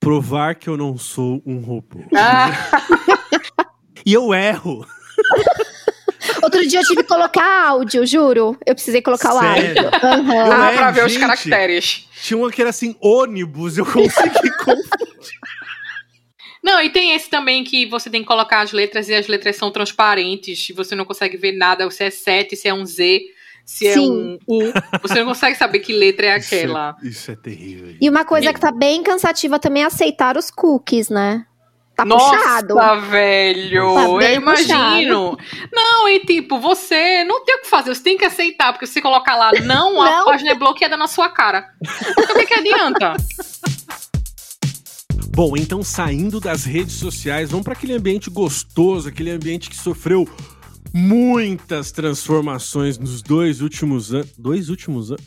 [0.00, 2.00] Provar que eu não sou um robô.
[2.14, 2.50] Ah,
[4.04, 4.84] E eu erro.
[6.42, 8.56] Outro dia eu tive que colocar áudio, juro.
[8.66, 9.84] Eu precisei colocar o Sério?
[9.84, 9.98] áudio.
[10.02, 10.46] Aham.
[10.46, 11.20] Eu ah, é, pra ver os gente.
[11.20, 12.08] caracteres.
[12.22, 15.38] Tinha uma que era assim, ônibus, eu consegui confundir.
[16.62, 19.56] Não, e tem esse também que você tem que colocar as letras e as letras
[19.56, 20.68] são transparentes.
[20.68, 23.20] E você não consegue ver nada, se é 7, se é um Z,
[23.64, 24.10] se é Sim.
[24.10, 24.72] um U.
[25.02, 26.96] Você não consegue saber que letra é Isso é- aquela.
[27.02, 27.96] Isso é, terrível.
[28.00, 31.44] E uma coisa que tá bem cansativa também é aceitar os cookies, né?
[31.94, 32.74] Tá Nossa, puxado.
[33.10, 33.94] velho!
[33.94, 35.36] Tá eu imagino.
[35.72, 38.94] Não, e tipo, você não tem o que fazer, você tem que aceitar, porque se
[38.94, 40.24] você colocar lá não, a Não.
[40.24, 41.68] página é bloqueada na sua cara.
[42.18, 43.14] Então, o que, que adianta?
[45.34, 50.28] Bom, então saindo das redes sociais, vamos para aquele ambiente gostoso, aquele ambiente que sofreu
[50.92, 54.30] muitas transformações nos dois últimos anos.
[54.36, 55.24] Dois últimos anos?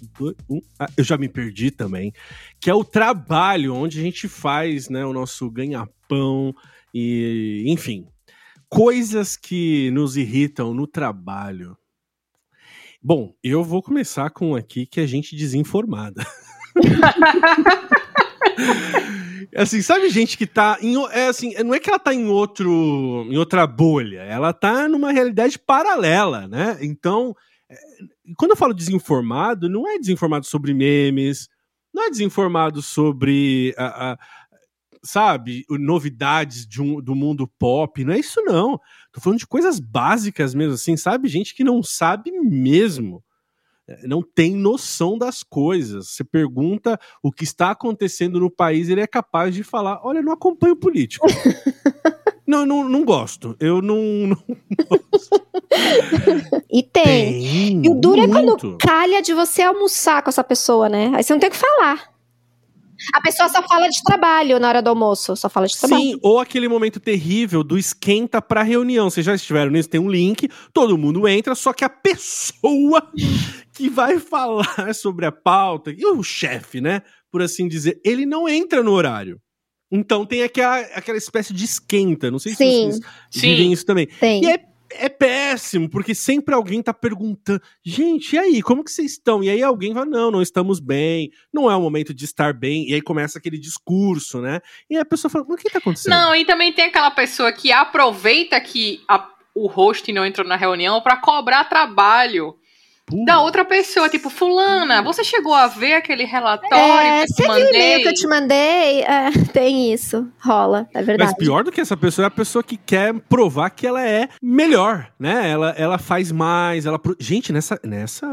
[0.47, 2.13] Um, ah, eu já me perdi também.
[2.59, 5.49] Que é o trabalho, onde a gente faz né, o nosso
[6.09, 6.53] ganha-pão
[6.93, 8.07] e, enfim,
[8.69, 11.77] coisas que nos irritam no trabalho.
[13.01, 16.25] Bom, eu vou começar com aqui que é gente desinformada.
[19.55, 23.25] Assim, sabe gente que tá em, é assim, não é que ela tá em outro,
[23.29, 26.77] em outra bolha, ela tá numa realidade paralela, né?
[26.81, 27.33] Então,
[27.69, 27.75] é,
[28.37, 31.47] quando eu falo desinformado, não é desinformado sobre memes,
[31.93, 34.17] não é desinformado sobre, a, a-
[35.05, 38.77] sabe, novidades de um- do mundo pop, não é isso não.
[39.13, 41.27] Tô falando de coisas básicas mesmo, assim, sabe?
[41.29, 43.23] Gente que não sabe mesmo
[43.87, 46.09] é, não tem noção das coisas.
[46.09, 50.23] Você pergunta o que está acontecendo no país, ele é capaz de falar: olha, eu
[50.23, 51.25] não acompanho político.
[52.47, 53.55] não, não, não gosto.
[53.59, 53.97] Eu não.
[54.27, 54.37] não
[56.71, 57.41] E tem.
[57.41, 57.85] tem.
[57.85, 61.11] E o duro é quando calha de você almoçar com essa pessoa, né?
[61.15, 62.14] Aí você não tem o que falar.
[63.13, 66.01] A pessoa só fala de trabalho na hora do almoço, só fala de trabalho.
[66.01, 69.09] Sim, ou aquele momento terrível do esquenta pra reunião.
[69.09, 69.89] Vocês já estiveram nisso?
[69.89, 73.11] Tem um link, todo mundo entra, só que a pessoa
[73.73, 77.01] que vai falar sobre a pauta, e o chefe, né?
[77.31, 79.39] Por assim dizer, ele não entra no horário.
[79.91, 82.31] Então tem aquela, aquela espécie de esquenta.
[82.31, 82.91] Não sei se Sim.
[82.91, 83.41] vocês Sim.
[83.41, 84.07] vivem isso também.
[84.19, 84.43] Tem.
[84.43, 84.59] E é,
[84.99, 89.43] é péssimo, porque sempre alguém tá perguntando, gente, e aí, como que vocês estão?
[89.43, 92.89] E aí alguém fala, não, não estamos bem, não é o momento de estar bem.
[92.89, 94.59] E aí começa aquele discurso, né?
[94.89, 96.11] E a pessoa fala, mas o que tá acontecendo?
[96.13, 100.55] Não, e também tem aquela pessoa que aproveita que a- o host não entrou na
[100.55, 102.55] reunião pra cobrar trabalho
[103.25, 104.09] Da outra pessoa.
[104.09, 107.57] Tipo, fulana, você chegou a ver aquele relatório É, que eu você te viu o
[107.57, 108.01] e-mail mandei?
[108.01, 109.01] que eu te mandei?
[109.03, 110.27] É, tem isso.
[110.39, 111.31] Rola, é verdade.
[111.31, 114.27] Mas pior do que essa pessoa é a pessoa que quer provar que ela é
[114.41, 115.49] melhor, né?
[115.49, 116.99] Ela, ela faz mais, ela...
[117.19, 118.27] Gente, nessa, nessa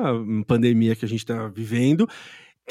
[0.47, 2.09] pandemia que a gente tá vivendo,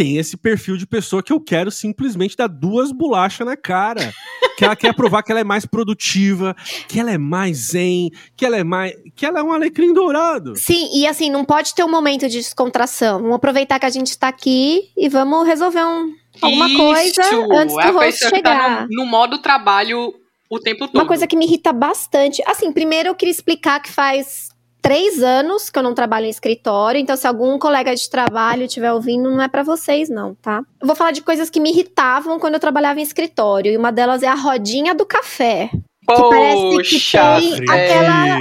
[0.01, 4.11] tem esse perfil de pessoa que eu quero simplesmente dar duas bolachas na cara.
[4.57, 6.55] que ela quer provar que ela é mais produtiva,
[6.87, 8.93] que ela é mais zen, que ela é mais...
[9.15, 10.55] que ela é um alecrim dourado.
[10.55, 13.19] Sim, e assim, não pode ter um momento de descontração.
[13.19, 17.77] Vamos aproveitar que a gente tá aqui e vamos resolver um, alguma coisa Isso, antes
[17.77, 18.57] é a do host pessoa que chegar.
[18.57, 20.15] tá no, no modo trabalho
[20.49, 20.95] o tempo todo.
[20.95, 22.41] Uma coisa que me irrita bastante.
[22.47, 24.50] Assim, primeiro eu queria explicar que faz
[24.81, 28.91] três anos que eu não trabalho em escritório, então se algum colega de trabalho estiver
[28.91, 30.63] ouvindo, não é pra vocês, não, tá?
[30.79, 33.91] Eu vou falar de coisas que me irritavam quando eu trabalhava em escritório, e uma
[33.91, 35.69] delas é a rodinha do café.
[35.71, 38.37] que parece que Poxa, tem aquela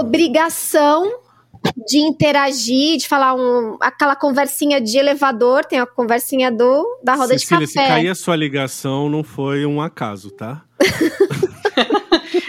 [0.00, 1.10] obrigação
[1.86, 7.38] de interagir, de falar um, aquela conversinha de elevador, tem a conversinha do da roda
[7.38, 7.88] Cecília, de se café.
[7.88, 10.62] cair a sua ligação, não foi um acaso, tá?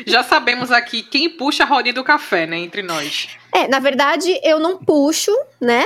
[0.05, 2.57] Já sabemos aqui quem puxa a rodinha do café, né?
[2.57, 3.29] Entre nós.
[3.53, 5.85] É, na verdade, eu não puxo, né?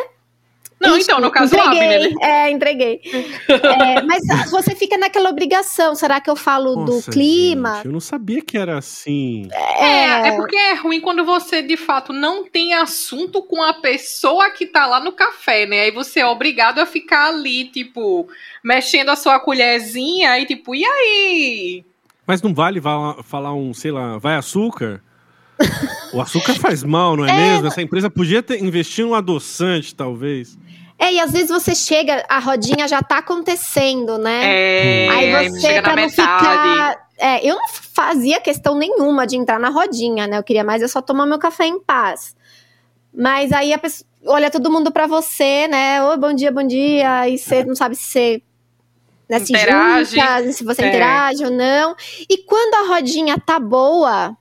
[0.84, 2.16] Não, então, no caso, o entreguei, Abner, né?
[2.22, 3.02] É, entreguei.
[3.48, 4.22] É, mas
[4.52, 5.96] você fica naquela obrigação.
[5.96, 7.76] Será que eu falo do Nossa, clima?
[7.76, 9.48] gente, eu não sabia que era assim.
[9.52, 14.52] É, é porque é ruim quando você, de fato, não tem assunto com a pessoa
[14.52, 15.82] que tá lá no café, né?
[15.82, 18.28] Aí você é obrigado a ficar ali, tipo,
[18.64, 21.86] mexendo a sua colherzinha e tipo, e aí?
[22.26, 25.02] Mas não vale va- falar um, sei lá, vai açúcar?
[26.14, 27.68] O açúcar faz mal, não é, mesmo?
[27.68, 30.58] Essa empresa podia ter investido um adoçante, talvez.
[30.98, 34.42] É, e às vezes você chega, a rodinha já tá acontecendo, né?
[34.44, 37.08] É, Aí você, na pra não ficar.
[37.18, 40.38] É, eu não fazia questão nenhuma de entrar na rodinha, né?
[40.38, 42.36] Eu queria mais é só tomar meu café em paz.
[43.14, 46.04] Mas aí a pessoa olha todo mundo pra você, né?
[46.04, 47.28] Oi, bom dia, bom dia.
[47.30, 48.42] E você não sabe se você
[49.30, 50.16] né, se Interage.
[50.20, 50.88] junta, se você É.
[50.90, 51.96] interage ou não.
[52.30, 54.36] E quando a rodinha tá boa,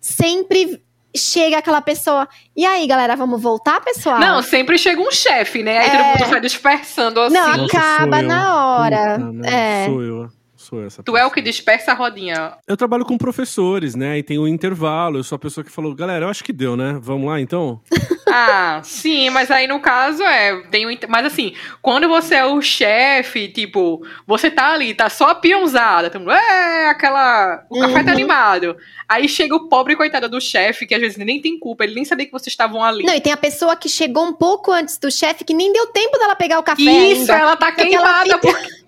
[0.00, 0.82] sempre
[1.16, 2.28] chega aquela pessoa.
[2.56, 4.18] E aí, galera, vamos voltar, pessoal?
[4.18, 5.78] Não, sempre chega um chefe, né?
[5.78, 6.18] Aí todo É.
[6.18, 7.34] mundo vai dispersando assim.
[7.34, 8.28] Não, Nossa, acaba eu.
[8.28, 9.14] na hora.
[9.18, 9.82] Puta, né?
[9.84, 9.86] É.
[9.86, 10.28] Sou eu.
[10.74, 11.34] Sou essa Tu é o pessoa.
[11.34, 12.54] que dispersa a rodinha.
[12.66, 14.18] Eu trabalho com professores, né?
[14.18, 15.18] E tem o intervalo.
[15.18, 16.98] Eu sou a pessoa que falou, galera, eu acho que deu, né?
[17.00, 17.80] Vamos lá, então?
[18.36, 20.60] Ah, sim, mas aí no caso é.
[20.62, 25.28] Tem um, mas assim, quando você é o chefe, tipo, você tá ali, tá só
[25.28, 27.64] a peãozada, mundo, é, aquela.
[27.70, 28.16] O café tá Uhum.
[28.16, 28.76] animado.
[29.08, 32.04] Aí chega o pobre coitado do chefe, que às vezes nem tem culpa, ele nem
[32.04, 33.04] sabia que vocês estavam ali.
[33.04, 35.86] Não, e tem a pessoa que chegou um pouco antes do chefe, que nem deu
[35.88, 37.36] tempo dela pegar o café Isso, ainda.
[37.38, 37.88] ela tá Porque ela
[38.24, 38.83] queimada fica- porque-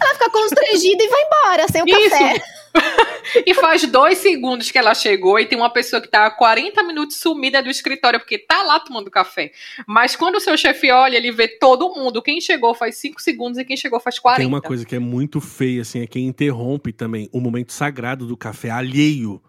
[0.00, 2.10] Ela fica constrangida e vai embora sem o Isso.
[2.10, 2.42] café.
[3.46, 6.82] e faz dois segundos que ela chegou e tem uma pessoa que tá há 40
[6.82, 9.52] minutos sumida do escritório porque tá lá tomando café.
[9.86, 12.22] Mas quando o seu chefe olha, ele vê todo mundo.
[12.22, 14.40] Quem chegou faz 5 segundos e quem chegou faz 40.
[14.40, 18.26] Tem uma coisa que é muito feia, assim, é quem interrompe também o momento sagrado
[18.26, 19.40] do café alheio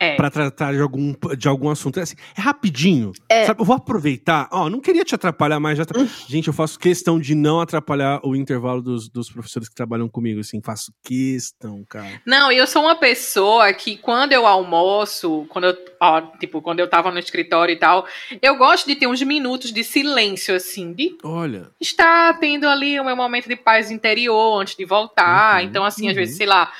[0.00, 0.16] É.
[0.16, 2.00] pra tratar de algum, de algum assunto.
[2.00, 3.12] É, assim, é rapidinho.
[3.46, 3.60] Sabe?
[3.60, 4.48] Eu vou aproveitar.
[4.50, 5.82] Ó, não queria te atrapalhar, mas já.
[5.82, 10.08] atra- Gente, eu faço questão de não atrapalhar o intervalo dos, dos professores que trabalham
[10.08, 10.60] comigo, assim.
[10.62, 12.20] Faço questão, cara.
[12.26, 16.88] Não, eu sou uma pessoa que quando eu almoço, quando eu, ó, tipo, quando eu
[16.88, 18.06] tava no escritório e tal,
[18.40, 21.70] eu gosto de ter uns minutos de silêncio, assim, de Olha.
[21.78, 25.60] estar tendo ali o meu momento de paz interior antes de voltar.
[25.60, 26.20] Uhum, então, assim, às uhum.
[26.20, 26.72] vezes, sei lá,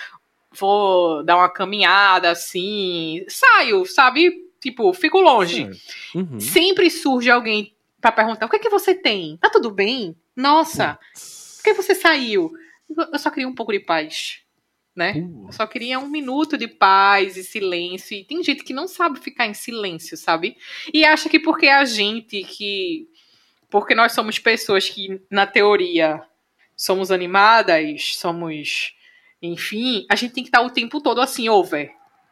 [0.52, 4.50] vou dar uma caminhada, assim, saio, sabe?
[4.60, 5.70] Tipo, fico longe.
[6.14, 6.38] Uhum.
[6.38, 9.36] Sempre surge alguém pra perguntar: o que é que você tem?
[9.38, 10.16] Tá tudo bem?
[10.34, 10.98] Nossa,
[11.56, 12.52] por que você saiu?
[13.12, 14.40] Eu só queria um pouco de paz,
[14.94, 15.12] né?
[15.12, 15.46] Pô.
[15.46, 18.16] Eu só queria um minuto de paz e silêncio.
[18.16, 20.56] E tem gente que não sabe ficar em silêncio, sabe?
[20.92, 23.08] E acha que porque a gente que.
[23.70, 26.20] Porque nós somos pessoas que, na teoria,
[26.76, 28.94] somos animadas, somos.
[29.42, 31.90] Enfim, a gente tem que estar o tempo todo assim, over,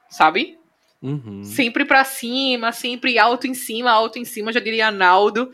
[0.09, 0.59] sabe?
[1.03, 1.45] Uhum.
[1.45, 5.51] Sempre pra cima, sempre alto em cima, alto em cima, já diria Naldo.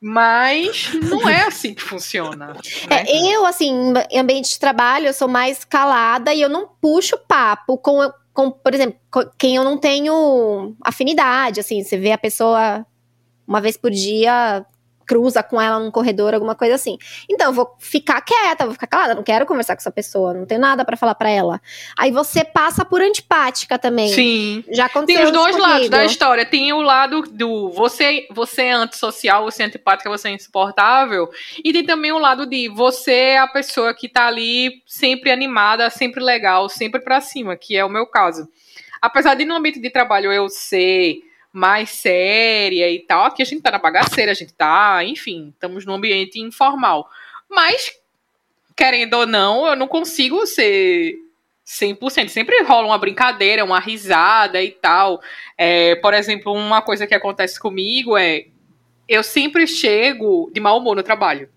[0.00, 2.48] Mas não é assim que funciona.
[2.88, 3.04] né?
[3.06, 3.72] É, eu, assim,
[4.10, 7.98] em ambiente de trabalho, eu sou mais calada e eu não puxo papo com,
[8.32, 12.86] com por exemplo, com quem eu não tenho afinidade, assim, você vê a pessoa
[13.46, 14.66] uma vez por dia,
[15.06, 16.98] cruza com ela num corredor, alguma coisa assim.
[17.30, 20.44] Então, eu vou ficar quieta, vou ficar calada, não quero conversar com essa pessoa, não
[20.44, 21.60] tenho nada pra falar pra ela.
[21.96, 24.08] Aí você passa por antipática também.
[24.08, 24.64] Sim.
[24.70, 25.90] Já aconteceu Tem os dois lados comigo.
[25.90, 26.44] da história.
[26.44, 31.30] Tem o lado do você, você é antissocial, você é antipática, você é insuportável.
[31.64, 35.88] E tem também o lado de você é a pessoa que tá ali sempre animada,
[35.90, 38.48] sempre legal, sempre pra cima, que é o meu caso.
[39.00, 41.20] Apesar de no ambiente de trabalho eu ser
[41.56, 45.86] mais séria e tal, aqui a gente tá na bagaceira, a gente tá, enfim, estamos
[45.86, 47.08] num ambiente informal.
[47.48, 47.92] Mas,
[48.76, 51.14] querendo ou não, eu não consigo ser
[51.66, 52.28] 100%.
[52.28, 55.18] Sempre rola uma brincadeira, uma risada e tal.
[55.56, 58.48] É, por exemplo, uma coisa que acontece comigo é
[59.08, 61.48] eu sempre chego de mau humor no trabalho.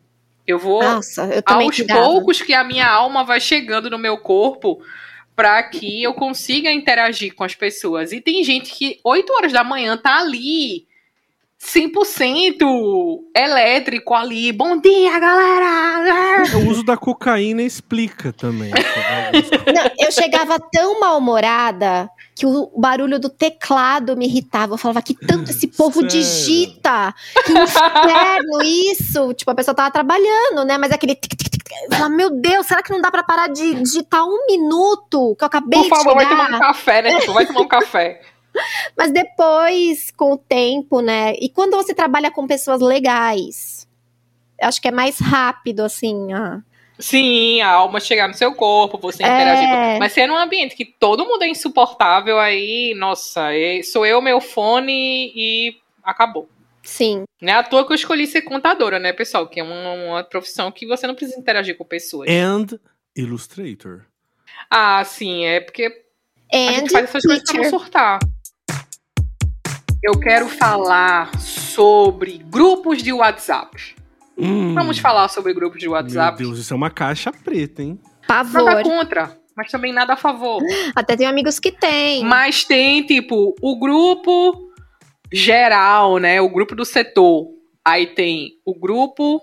[0.47, 4.81] Eu vou Nossa, eu aos poucos que a minha alma vai chegando no meu corpo
[5.39, 8.11] para que eu consiga interagir com as pessoas.
[8.11, 10.85] E tem gente que 8 horas da manhã tá ali
[11.57, 14.51] 100% elétrico ali.
[14.51, 16.43] Bom dia, galera!
[16.57, 18.69] O uso da cocaína explica também.
[18.71, 22.09] Não, eu chegava tão mal-humorada
[22.39, 24.75] que o barulho do teclado me irritava.
[24.75, 26.07] Eu falava que tanto esse povo Sério?
[26.09, 27.13] digita.
[27.45, 29.33] Que inferno isso.
[29.33, 30.77] Tipo, a pessoa tava trabalhando, né?
[30.77, 33.47] Mas aquele tic, tic, tic, tic, fala, meu Deus, será que não dá pra parar
[33.49, 36.45] de digitar um minuto que eu acabei Por favor, de vai chegar?
[36.45, 37.19] tomar um café, né?
[37.19, 38.21] Tipo, vai tomar um café.
[38.97, 41.33] Mas depois, com o tempo, né?
[41.41, 43.85] E quando você trabalha com pessoas legais,
[44.61, 46.31] eu acho que é mais rápido, assim.
[46.31, 46.61] ah.
[46.99, 49.27] Sim, a alma chegar no seu corpo, você É.
[49.27, 49.69] interagir.
[49.69, 54.05] com- Mas se é num ambiente que todo mundo é insuportável, aí, nossa, é- sou
[54.05, 56.49] eu, meu fone e acabou.
[56.83, 57.23] Sim.
[57.41, 59.47] Não é à toa que eu escolhi ser contadora, né, pessoal?
[59.47, 62.29] Que é uma, uma profissão que você não precisa interagir com pessoas.
[62.29, 62.65] And
[63.15, 64.05] Illustrator.
[64.69, 65.85] Ah, sim, é porque
[66.51, 67.69] a And gente faz essas coisas pra não teacher.
[67.79, 68.19] surtar.
[70.01, 73.95] Eu quero falar sobre grupos de WhatsApp.
[74.39, 76.37] Hum, Vamos falar sobre grupos de Meu WhatsApp.
[76.37, 77.99] Deus, isso é uma caixa preta, hein?
[78.27, 78.63] Pavor.
[78.63, 80.61] Nada contra, mas também nada a favor.
[80.95, 82.23] Até tem amigos que têm.
[82.23, 84.71] Mas tem, tipo, o grupo
[85.31, 86.39] geral, né?
[86.39, 87.47] O grupo do setor.
[87.83, 89.41] Aí tem o grupo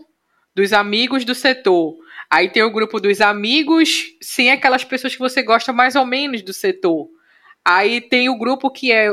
[0.55, 1.95] dos amigos do setor.
[2.31, 6.43] Aí tem o grupo dos amigos sem aquelas pessoas que você gosta mais ou menos
[6.43, 7.09] do setor.
[7.65, 9.11] Aí tem o grupo que é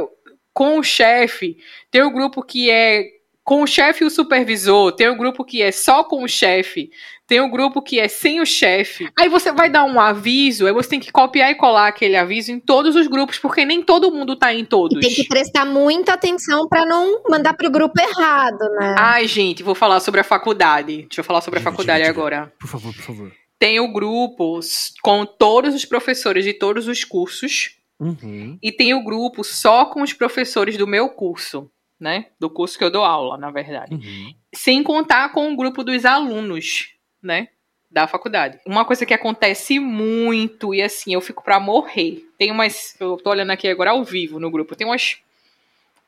[0.54, 1.58] com o chefe.
[1.92, 3.04] Tem o grupo que é
[3.44, 4.92] com o chefe e o supervisor.
[4.94, 6.90] Tem o grupo que é só com o chefe.
[7.28, 9.10] Tem o grupo que é sem o chefe.
[9.18, 12.52] Aí você vai dar um aviso, aí você tem que copiar e colar aquele aviso
[12.52, 14.98] em todos os grupos, porque nem todo mundo tá em todos.
[14.98, 18.96] E tem que prestar muita atenção pra não mandar pro grupo errado, né?
[18.98, 20.98] Ai, gente, vou falar sobre a faculdade.
[21.04, 22.20] Deixa eu falar sobre a faculdade diga, diga.
[22.22, 22.54] agora.
[22.60, 23.32] Por favor, por favor.
[23.60, 24.60] Tem o grupo
[25.02, 28.58] com todos os professores de todos os cursos Uhum.
[28.62, 31.70] e tem o grupo só com os professores do meu curso,
[32.04, 32.26] né?
[32.38, 33.96] Do curso que eu dou aula, na verdade.
[33.96, 34.36] Uhum.
[34.54, 37.48] Sem contar com o grupo dos alunos, né?
[37.90, 38.60] Da faculdade.
[38.66, 42.28] Uma coisa que acontece muito, e assim, eu fico pra morrer.
[42.38, 43.00] Tem umas.
[43.00, 44.76] Eu tô olhando aqui agora ao vivo no grupo.
[44.76, 45.20] Tem umas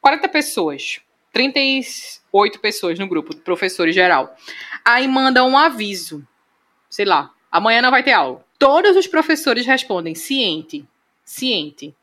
[0.01, 0.99] 40 pessoas.
[1.31, 4.35] 38 pessoas no grupo, professores geral.
[4.83, 6.27] Aí manda um aviso.
[6.89, 8.45] Sei lá, amanhã não vai ter aula.
[8.59, 10.85] Todos os professores respondem ciente,
[11.23, 11.95] ciente,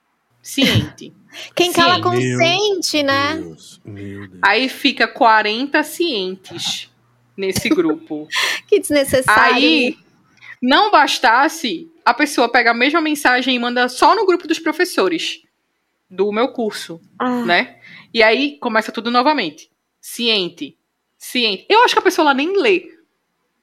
[0.43, 1.13] ciente.
[1.55, 1.77] Quem sim.
[1.81, 3.37] cala Meu consente, né?
[3.37, 4.41] Deus, meu Deus.
[4.43, 6.91] Aí fica 40 cientes
[7.37, 8.29] nesse grupo.
[8.69, 9.55] Que desnecessário.
[9.55, 9.99] Aí,
[10.61, 15.43] não bastasse, a pessoa pega a mesma mensagem e manda só no grupo dos professores
[16.09, 17.79] do meu curso, Ah, né?
[18.15, 19.71] E aí começa tudo novamente.
[20.01, 20.77] Ciente,
[21.19, 21.67] ciente.
[21.69, 22.89] Eu acho que a pessoa lá nem lê,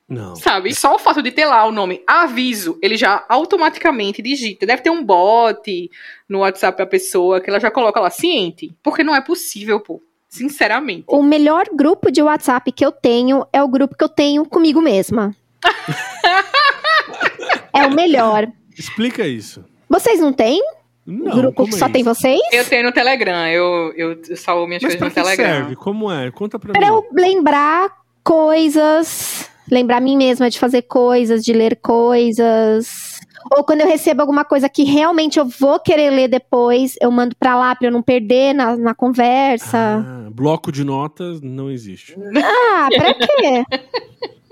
[0.10, 0.36] Não.
[0.36, 0.74] sabe?
[0.74, 4.66] Só o fato de ter lá o nome aviso, ele já automaticamente digita.
[4.66, 5.92] Deve ter um bot
[6.28, 8.76] no WhatsApp da pessoa que ela já coloca lá ciente.
[8.82, 10.02] Porque não é possível, pô.
[10.28, 11.06] Sinceramente.
[11.08, 14.82] O melhor grupo de WhatsApp que eu tenho é o grupo que eu tenho comigo
[14.82, 15.36] mesma.
[17.74, 18.48] é o melhor.
[18.78, 19.64] Explica isso.
[19.90, 20.62] Vocês não têm?
[21.06, 21.94] Não, grupo como que é só isso?
[21.94, 22.40] tem vocês?
[22.52, 25.62] Eu tenho no Telegram, eu, eu, eu salvo minhas Mas coisas pra no que Telegram.
[25.62, 25.76] serve?
[25.76, 26.30] Como é?
[26.30, 26.88] Conta pra Pra mim.
[26.96, 27.90] eu lembrar
[28.24, 33.20] coisas, lembrar a mim mesma de fazer coisas, de ler coisas.
[33.56, 37.36] Ou quando eu recebo alguma coisa que realmente eu vou querer ler depois, eu mando
[37.40, 39.78] pra lá pra eu não perder na, na conversa.
[39.78, 42.16] Ah, bloco de notas não existe.
[42.36, 43.66] Ah, pra quê?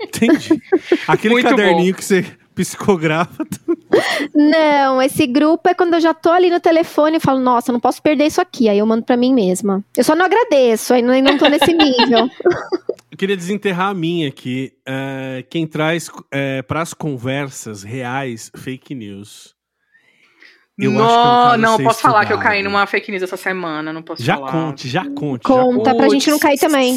[0.00, 0.62] Entendi.
[1.06, 3.46] Aquele Muito caderninho que você psicografa.
[4.34, 7.78] Não, esse grupo é quando eu já tô ali no telefone e falo, nossa, não
[7.78, 8.68] posso perder isso aqui.
[8.68, 9.84] Aí eu mando pra mim mesma.
[9.96, 12.28] Eu só não agradeço, aí não, não tô nesse nível.
[13.18, 14.72] Eu queria desenterrar a minha aqui.
[14.86, 19.56] É, quem traz é, para as conversas reais fake news.
[20.78, 22.52] Eu não, acho que caso não, posso falar que eu estudado.
[22.52, 24.52] caí numa fake news essa semana, não posso Já falar.
[24.52, 25.42] conte, já conte.
[25.42, 25.72] já Conta.
[25.72, 25.84] conte.
[25.84, 26.96] Tá, pra gente não cair também.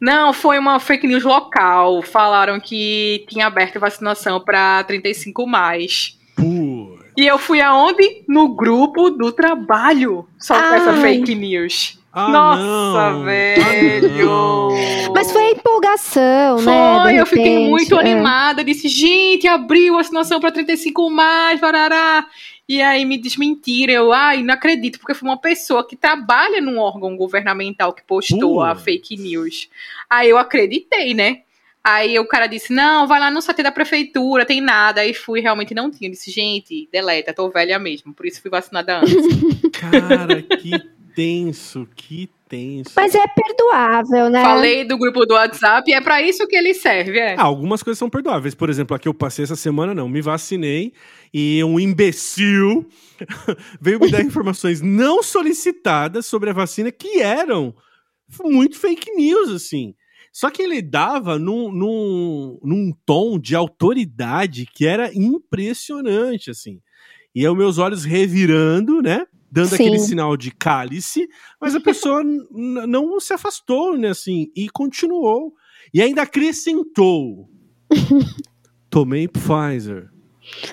[0.00, 2.00] Não, foi uma fake news local.
[2.00, 6.18] Falaram que tinha aberto vacinação pra 35 mais.
[6.34, 8.24] Pô, E eu fui aonde?
[8.26, 10.26] No grupo do trabalho.
[10.38, 11.99] Só com essa fake news.
[12.12, 13.24] Ah, Nossa, não.
[13.24, 14.30] velho.
[14.32, 15.12] Ah.
[15.14, 17.12] Mas foi a empolgação, Foi, né?
[17.12, 18.00] de eu fiquei muito é.
[18.00, 18.64] animada.
[18.64, 22.26] Disse, gente, abriu a vacinação para 35 mais, barará.
[22.68, 23.92] E aí me desmentiram.
[23.92, 28.54] Eu, ai, não acredito, porque foi uma pessoa que trabalha num órgão governamental que postou
[28.54, 28.62] Pô.
[28.62, 29.68] a fake news.
[30.08, 31.42] Aí eu acreditei, né?
[31.82, 35.00] Aí o cara disse: Não, vai lá no site da prefeitura, tem nada.
[35.00, 36.08] Aí fui, realmente não tinha.
[36.08, 38.12] Eu disse: Gente, deleta, tô velha mesmo.
[38.12, 39.16] Por isso fui vacinada antes.
[39.72, 40.70] Cara, que
[41.14, 42.92] tenso, que tenso.
[42.96, 44.42] Mas é perdoável, né?
[44.42, 47.34] Falei do grupo do WhatsApp e é pra isso que ele serve, é.
[47.38, 48.54] Ah, algumas coisas são perdoáveis.
[48.54, 50.08] Por exemplo, a que eu passei essa semana, não.
[50.08, 50.92] Me vacinei
[51.32, 52.86] e um imbecil
[53.80, 57.74] veio me dar informações não solicitadas sobre a vacina que eram
[58.42, 59.94] muito fake news, assim.
[60.32, 66.80] Só que ele dava num, num, num tom de autoridade que era impressionante, assim.
[67.34, 69.24] E eu, meus olhos revirando, né?
[69.50, 69.74] Dando Sim.
[69.74, 71.28] aquele sinal de cálice,
[71.60, 72.22] mas a pessoa
[72.52, 74.08] não se afastou, né?
[74.10, 75.54] Assim, e continuou.
[75.92, 77.48] E ainda acrescentou.
[78.88, 80.10] tomei Pfizer.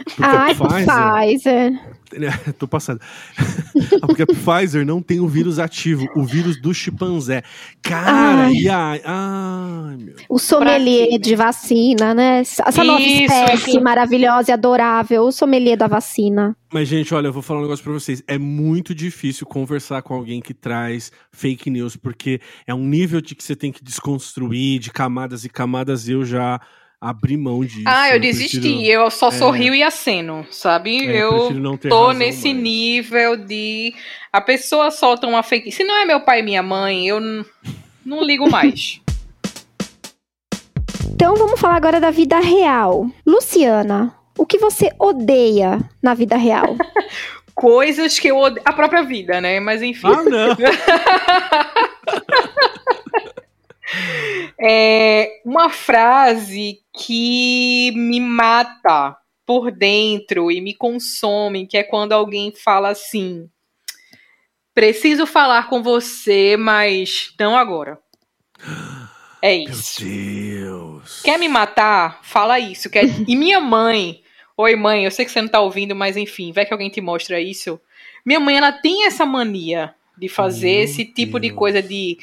[0.05, 0.85] Porque Ai, Pfizer.
[0.85, 1.97] Pfizer.
[2.57, 2.99] Tô passando.
[4.01, 7.43] Porque a Pfizer não tem o vírus ativo, o vírus do chimpanzé.
[7.81, 8.53] Cara, ai.
[8.53, 10.15] e ai, ai meu.
[10.29, 12.39] O sommelier de vacina, né?
[12.39, 16.55] Essa Isso, nova espécie maravilhosa e adorável, o sommelier da vacina.
[16.71, 18.23] Mas, gente, olha, eu vou falar um negócio pra vocês.
[18.27, 23.35] É muito difícil conversar com alguém que traz fake news, porque é um nível de
[23.35, 26.07] que você tem que desconstruir, de camadas e camadas.
[26.09, 26.59] Eu já
[26.99, 27.83] abrir mão disso.
[27.85, 28.59] Ah, eu desisti.
[28.59, 31.07] Prefiro, eu só é, sorrio e aceno, sabe?
[31.07, 31.49] É, eu
[31.87, 32.63] tô nesse mais.
[32.63, 33.93] nível de.
[34.31, 35.71] A pessoa solta uma fake.
[35.71, 37.19] Se não é meu pai e minha mãe, eu
[38.05, 39.01] não ligo mais.
[41.19, 43.09] Então vamos falar agora da vida real.
[43.25, 46.77] Luciana, o que você odeia na vida real?
[47.55, 48.61] Coisas que eu odeio.
[48.63, 49.59] A própria vida, né?
[49.59, 50.07] Mas enfim.
[50.07, 50.53] Ah, não.
[54.59, 62.51] É uma frase que me mata por dentro e me consome, que é quando alguém
[62.55, 63.49] fala assim:
[64.73, 67.99] preciso falar com você, mas não agora.
[69.41, 70.03] É isso.
[70.03, 70.59] Meu
[70.97, 71.21] Deus.
[71.21, 72.19] Quer me matar?
[72.23, 72.89] Fala isso.
[72.89, 73.05] Quer...
[73.27, 74.21] E minha mãe,
[74.57, 76.99] oi mãe, eu sei que você não tá ouvindo, mas enfim, vai que alguém te
[76.99, 77.79] mostra isso.
[78.25, 81.41] Minha mãe, ela tem essa mania de fazer Meu esse tipo Deus.
[81.41, 82.17] de coisa de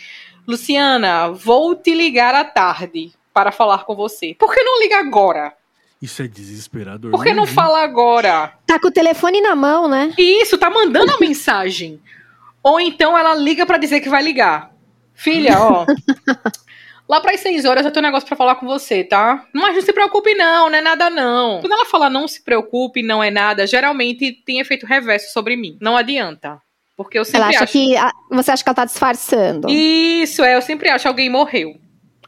[0.47, 4.35] Luciana, vou te ligar à tarde para falar com você.
[4.39, 5.53] Por que não liga agora?
[6.01, 7.11] Isso é desesperador.
[7.11, 8.53] Por que não fala agora?
[8.67, 10.13] Tá com o telefone na mão, né?
[10.19, 12.01] Isso, tá mandando a mensagem.
[12.63, 14.71] Ou então ela liga para dizer que vai ligar.
[15.15, 15.87] Filha, ó.
[17.09, 19.47] Lá para as seis horas eu tenho um negócio para falar com você, tá?
[19.53, 21.61] Mas não se preocupe não, não é nada não.
[21.61, 25.77] Quando ela fala não se preocupe, não é nada, geralmente tem efeito reverso sobre mim.
[25.81, 26.61] Não adianta.
[26.97, 27.73] Porque eu sempre ela acha acho...
[27.73, 27.95] que
[28.31, 29.69] você acha que ela tá disfarçando.
[29.71, 31.75] Isso, é, eu sempre acho que alguém morreu.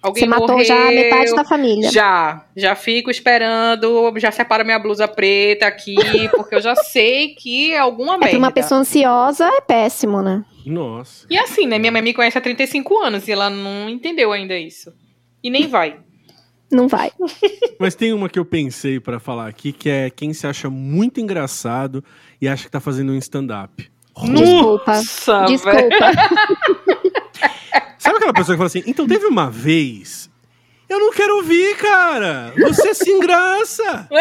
[0.02, 1.90] Alguém Você matou morreu, já metade da família.
[1.90, 5.96] Já, já fico esperando, já separo minha blusa preta aqui,
[6.30, 8.38] porque eu já sei que é alguma é merda.
[8.38, 10.44] uma pessoa ansiosa é péssimo, né?
[10.64, 11.26] Nossa.
[11.30, 11.78] E assim, né?
[11.78, 14.92] Minha mãe me conhece há 35 anos e ela não entendeu ainda isso.
[15.42, 15.98] E nem vai.
[16.70, 17.10] Não vai.
[17.78, 21.20] Mas tem uma que eu pensei para falar aqui, que é quem se acha muito
[21.20, 22.04] engraçado
[22.40, 23.90] e acha que tá fazendo um stand-up.
[24.24, 24.94] Desculpa.
[24.94, 25.78] Nossa, Desculpa.
[27.98, 30.30] Sabe aquela pessoa que fala assim, então teve uma vez.
[30.88, 32.52] Eu não quero ouvir, cara.
[32.56, 34.08] Você se engraça.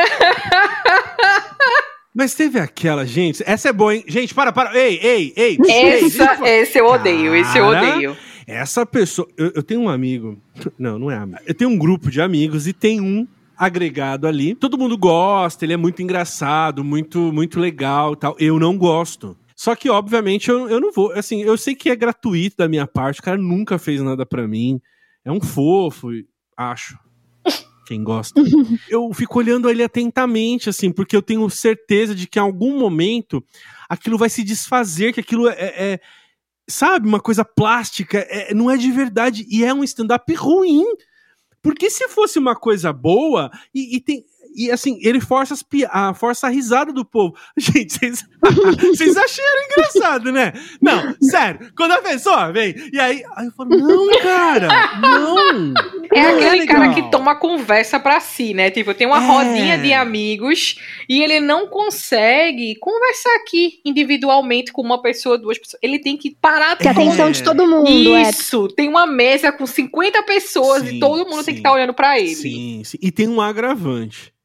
[2.13, 3.43] Mas teve aquela, gente.
[3.45, 4.03] Essa é boa, hein?
[4.07, 4.75] Gente, para, para.
[4.75, 5.57] Ei, ei, ei.
[5.61, 8.17] Essa, ei, esse eu odeio, cara, esse eu odeio.
[8.47, 9.27] Essa pessoa.
[9.37, 10.37] Eu, eu tenho um amigo.
[10.79, 11.39] Não, não é amigo.
[11.45, 13.27] Eu tenho um grupo de amigos e tem um
[13.57, 14.55] agregado ali.
[14.55, 18.35] Todo mundo gosta, ele é muito engraçado, muito, muito legal tal.
[18.39, 19.37] Eu não gosto.
[19.65, 21.11] Só que, obviamente, eu, eu não vou.
[21.13, 24.47] Assim, eu sei que é gratuito da minha parte, o cara nunca fez nada para
[24.47, 24.79] mim.
[25.23, 26.09] É um fofo,
[26.55, 26.99] acho.
[27.87, 28.39] Quem gosta.
[28.87, 33.43] eu fico olhando ele atentamente, assim, porque eu tenho certeza de que em algum momento
[33.89, 35.99] aquilo vai se desfazer, que aquilo é, é,
[36.69, 39.47] sabe, uma coisa plástica, é, não é de verdade.
[39.49, 40.85] E é um stand-up ruim.
[41.59, 44.23] Porque se fosse uma coisa boa, e, e tem,
[44.55, 47.35] e assim, ele força, as a, força a risada do povo.
[47.57, 48.23] Gente, vocês,
[48.95, 50.53] vocês acharam engraçado, né?
[50.81, 51.71] Não, sério.
[51.75, 54.67] Quando a pessoa vem, e aí, aí eu falo, não, cara,
[54.99, 55.73] não.
[56.13, 58.71] É não aquele é cara que toma conversa pra si, né?
[58.71, 59.27] Tipo, tem uma é.
[59.27, 60.77] rodinha de amigos
[61.09, 65.79] e ele não consegue conversar aqui individualmente com uma pessoa, duas pessoas.
[65.81, 68.15] Ele tem que parar Tem atenção de todo mundo.
[68.15, 68.29] É.
[68.29, 68.75] Isso, é.
[68.75, 71.75] tem uma mesa com 50 pessoas sim, e todo mundo sim, tem que estar tá
[71.75, 72.35] olhando para ele.
[72.35, 72.97] Sim, sim.
[73.01, 74.35] E tem um agravante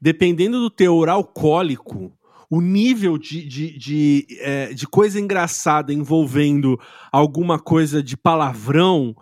[0.00, 2.12] dependendo do teor alcoólico,
[2.48, 6.78] o nível de, de, de, é, de coisa engraçada envolvendo
[7.12, 9.14] alguma coisa de palavrão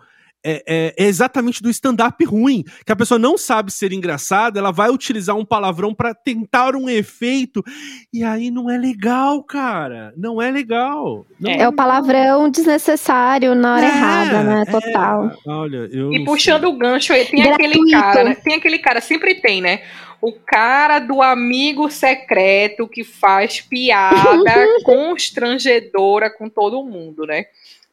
[0.43, 2.63] é, é, é, exatamente do stand-up ruim.
[2.85, 6.89] Que a pessoa não sabe ser engraçada, ela vai utilizar um palavrão para tentar um
[6.89, 7.63] efeito.
[8.13, 10.13] E aí não é legal, cara.
[10.17, 11.25] Não é legal.
[11.39, 14.63] Não é, é o palavrão desnecessário na hora é, errada, né?
[14.67, 14.71] É.
[14.71, 15.31] Total.
[15.45, 16.69] olha, eu e puxando sei.
[16.69, 17.77] o gancho aí, tem Gratuito.
[17.77, 18.35] aquele cara, né?
[18.35, 19.81] Tem aquele cara, sempre tem, né?
[20.21, 27.45] o cara do amigo secreto que faz piada constrangedora com todo mundo, né?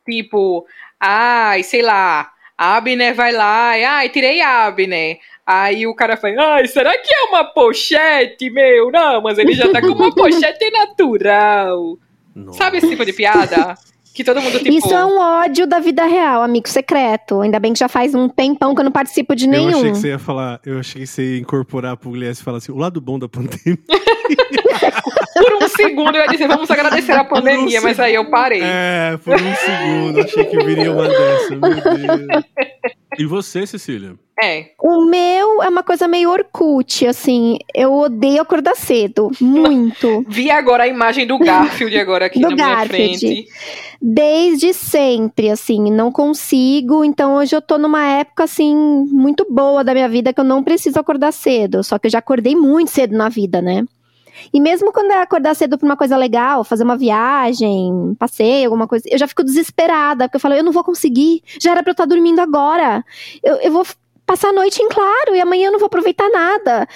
[0.04, 0.66] Tipo,
[0.98, 5.18] ai, sei lá, Abner vai lá, e, ai, tirei Abner.
[5.46, 8.90] Aí o cara fala, ai, será que é uma pochete, meu?
[8.90, 11.98] Não, mas ele já tá com uma pochete natural.
[12.34, 12.58] Nossa.
[12.58, 13.76] Sabe esse tipo de piada?
[14.12, 14.74] Que todo mundo tipo...
[14.74, 17.42] Isso é um ódio da vida real, amigo secreto.
[17.42, 19.70] Ainda bem que já faz um tempão que eu não participo de nenhum.
[19.70, 22.44] Eu achei que você ia falar, eu achei que você ia incorporar a Pugliese e
[22.44, 23.78] falar assim, o lado bom da pandemia.
[25.36, 28.60] por um segundo eu ia dizer, vamos agradecer a pandemia, um mas aí eu parei.
[28.62, 32.44] É, por um segundo, achei que viria uma dessa, meu Deus.
[33.18, 34.14] E você, Cecília?
[34.42, 34.66] É.
[34.78, 37.58] O meu é uma coisa meio Orkut, assim.
[37.74, 39.30] Eu odeio acordar cedo.
[39.40, 40.24] Muito.
[40.28, 43.18] Vi agora a imagem do Garfield agora aqui Do na minha Garfield.
[43.18, 43.48] frente.
[44.00, 45.90] Desde sempre, assim.
[45.90, 47.02] Não consigo.
[47.02, 48.76] Então hoje eu tô numa época, assim,
[49.10, 51.82] muito boa da minha vida que eu não preciso acordar cedo.
[51.82, 53.84] Só que eu já acordei muito cedo na vida, né?
[54.52, 58.86] E mesmo quando é acordar cedo pra uma coisa legal, fazer uma viagem, passeio, alguma
[58.86, 61.90] coisa, eu já fico desesperada, porque eu falo, eu não vou conseguir, já era pra
[61.90, 63.04] eu estar dormindo agora.
[63.42, 63.86] Eu, eu vou
[64.24, 66.88] passar a noite em claro e amanhã eu não vou aproveitar nada.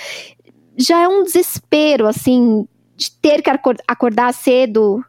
[0.77, 2.67] Já é um desespero, assim,
[2.97, 5.05] de ter que acor- acordar cedo.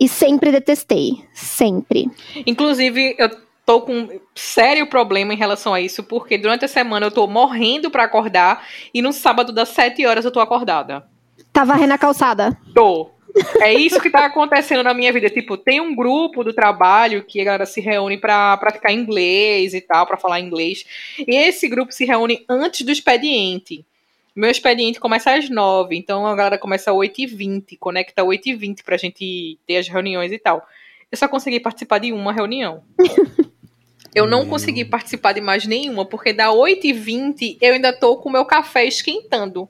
[0.00, 1.24] E sempre detestei.
[1.34, 2.08] Sempre.
[2.46, 3.30] Inclusive, eu
[3.66, 7.26] tô com um sério problema em relação a isso, porque durante a semana eu tô
[7.26, 11.06] morrendo pra acordar e no sábado das 7 horas eu tô acordada.
[11.58, 12.56] Tá varrendo a calçada.
[12.72, 13.10] Tô.
[13.60, 15.28] É isso que tá acontecendo na minha vida.
[15.28, 19.80] Tipo, tem um grupo do trabalho que a galera se reúne pra praticar inglês e
[19.80, 20.84] tal, pra falar inglês.
[21.18, 23.84] E esse grupo se reúne antes do expediente.
[24.36, 29.58] Meu expediente começa às 9, então a galera começa às 8h20, conecta 8h20 pra gente
[29.66, 30.64] ter as reuniões e tal.
[31.10, 32.84] Eu só consegui participar de uma reunião.
[34.14, 38.32] Eu não consegui participar de mais nenhuma, porque da 8h20 eu ainda tô com o
[38.32, 39.68] meu café esquentando.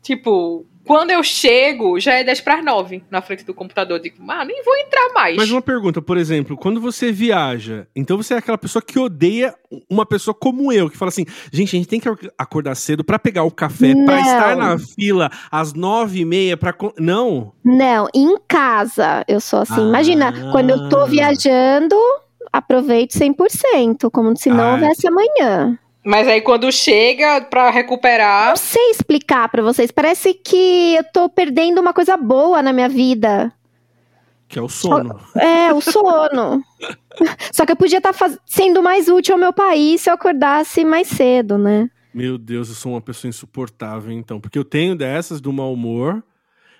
[0.00, 3.98] Tipo, quando eu chego, já é 10 para 9 na frente do computador.
[3.98, 5.36] Eu digo, ah, nem vou entrar mais.
[5.36, 9.54] Mas uma pergunta, por exemplo, quando você viaja, então você é aquela pessoa que odeia
[9.88, 13.18] uma pessoa como eu, que fala assim, gente, a gente tem que acordar cedo pra
[13.18, 14.20] pegar o café, pra Não.
[14.22, 16.72] estar na fila às nove e meia, pra...
[16.72, 17.52] co- Não?
[17.64, 19.80] Não, em casa eu sou assim.
[19.80, 19.88] Ah.
[19.88, 21.94] Imagina, quando eu tô viajando,
[22.52, 24.72] aproveito 100%, como se não Ah.
[24.72, 25.78] houvesse amanhã.
[26.04, 28.50] Mas aí quando chega pra recuperar.
[28.50, 32.88] Não sei explicar pra vocês, parece que eu tô perdendo uma coisa boa na minha
[32.88, 33.52] vida.
[34.48, 35.18] Que é o sono.
[35.36, 36.62] É, o sono.
[37.52, 41.08] Só que eu podia estar sendo mais útil ao meu país se eu acordasse mais
[41.08, 41.88] cedo, né?
[42.12, 44.38] Meu Deus, eu sou uma pessoa insuportável, então.
[44.38, 46.22] Porque eu tenho dessas do mau humor,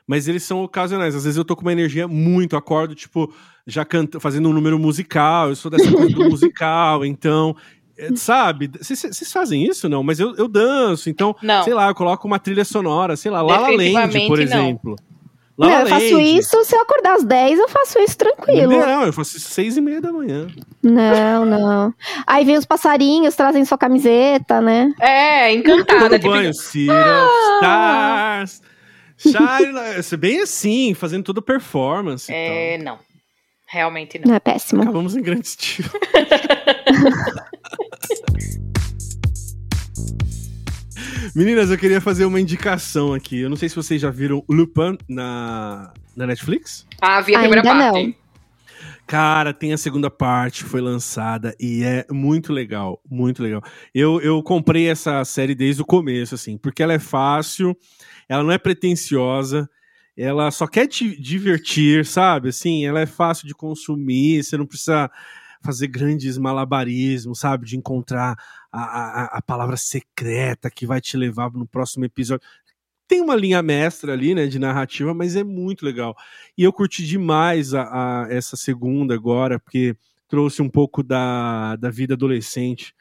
[0.06, 1.14] mas eles são ocasionais.
[1.14, 3.32] Às vezes eu tô com uma energia muito, acordo, tipo,
[3.66, 7.56] já canta, fazendo um número musical, eu sou dessa coisa do musical, então.
[7.96, 8.70] É, Sabe?
[8.80, 10.02] Vocês fazem isso, não?
[10.02, 11.62] Mas eu, eu danço, então, Não.
[11.62, 14.96] sei lá, eu coloco uma trilha sonora, sei lá, La La Land, por exemplo.
[15.58, 16.38] Não, La eu faço Land.
[16.38, 18.72] isso, se eu acordar às 10, eu faço isso tranquilo.
[18.72, 20.48] Não, eu faço isso seis e meia da manhã.
[20.82, 21.94] Não, não.
[22.26, 24.92] Aí vem os passarinhos, trazem sua camiseta, né?
[24.98, 26.18] É, encantada.
[26.18, 28.62] Banho, City of Stars.
[29.18, 29.78] Shine,
[30.12, 32.32] é bem assim, fazendo toda performance.
[32.32, 32.84] é, tal.
[32.84, 32.98] não.
[33.72, 34.28] Realmente não.
[34.28, 34.82] Não é péssimo.
[34.82, 35.88] Acabamos em grande estilo.
[41.34, 43.40] Meninas, eu queria fazer uma indicação aqui.
[43.40, 46.86] Eu não sei se vocês já viram Lupin na, na Netflix.
[47.00, 48.06] Ah, vi a primeira Ainda parte.
[48.06, 48.22] não.
[49.06, 53.62] Cara, tem a segunda parte, foi lançada e é muito legal, muito legal.
[53.94, 57.76] Eu, eu comprei essa série desde o começo, assim, porque ela é fácil,
[58.28, 59.68] ela não é pretensiosa,
[60.16, 62.50] ela só quer te divertir, sabe?
[62.50, 65.10] Assim, ela é fácil de consumir, você não precisa
[65.62, 67.66] fazer grandes malabarismos, sabe?
[67.66, 68.36] De encontrar
[68.70, 72.46] a, a, a palavra secreta que vai te levar no próximo episódio.
[73.08, 76.16] Tem uma linha mestra ali, né, de narrativa, mas é muito legal.
[76.56, 77.82] E eu curti demais a,
[78.24, 79.94] a- essa segunda agora, porque
[80.28, 82.94] trouxe um pouco da, da vida adolescente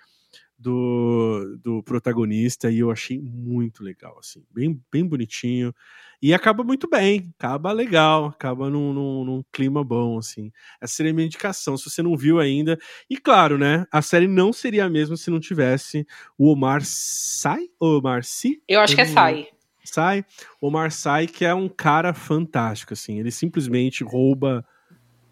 [0.62, 5.74] do, do protagonista e eu achei muito legal, assim, bem, bem bonitinho.
[6.22, 10.52] E acaba muito bem, acaba legal, acaba num, num, num clima bom, assim.
[10.80, 12.78] Essa seria a minha indicação, se você não viu ainda.
[13.10, 16.06] E claro, né, a série não seria a mesma se não tivesse
[16.38, 19.48] o Omar Sy, Omar Sy, Eu acho que é sai.
[19.84, 20.24] Sai,
[20.62, 23.20] Omar Sai, que é um cara fantástico, assim.
[23.20, 24.64] Ele simplesmente rouba.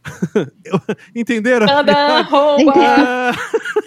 [1.15, 1.69] Entenderam?
[1.69, 2.73] Anda, rouba.
[2.75, 3.31] Ah!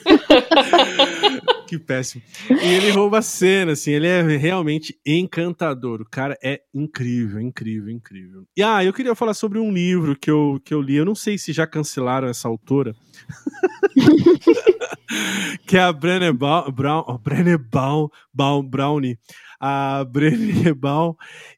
[1.67, 2.23] que péssimo.
[2.51, 6.01] E ele rouba a cena, assim, ele é realmente encantador.
[6.01, 8.45] O cara é incrível, incrível, incrível.
[8.57, 10.97] E ah, eu queria falar sobre um livro que eu, que eu li.
[10.97, 12.95] Eu não sei se já cancelaram essa autora.
[15.67, 19.19] que é a Brené Brown, Brown, Brené Brown, Brown, Brownie.
[19.59, 21.15] A Brené Brown.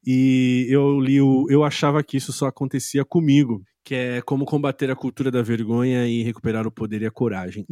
[0.07, 4.91] E eu li o Eu Achava Que Isso Só Acontecia Comigo que é como combater
[4.91, 7.67] a cultura da vergonha e recuperar o poder e a coragem.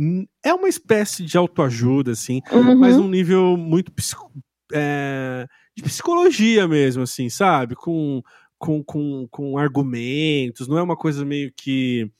[0.44, 2.76] É uma espécie de autoajuda, assim, Uhum.
[2.78, 4.30] mas num nível muito psico-
[4.74, 7.74] é, de psicologia mesmo, assim, sabe?
[7.74, 8.22] Com,
[8.58, 12.10] com, com, com argumentos, não é uma coisa meio que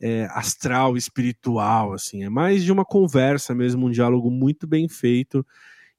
[0.00, 5.44] é, astral, espiritual, assim, é mais de uma conversa mesmo, um diálogo muito bem feito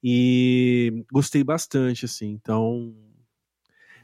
[0.03, 2.93] e gostei bastante, assim, então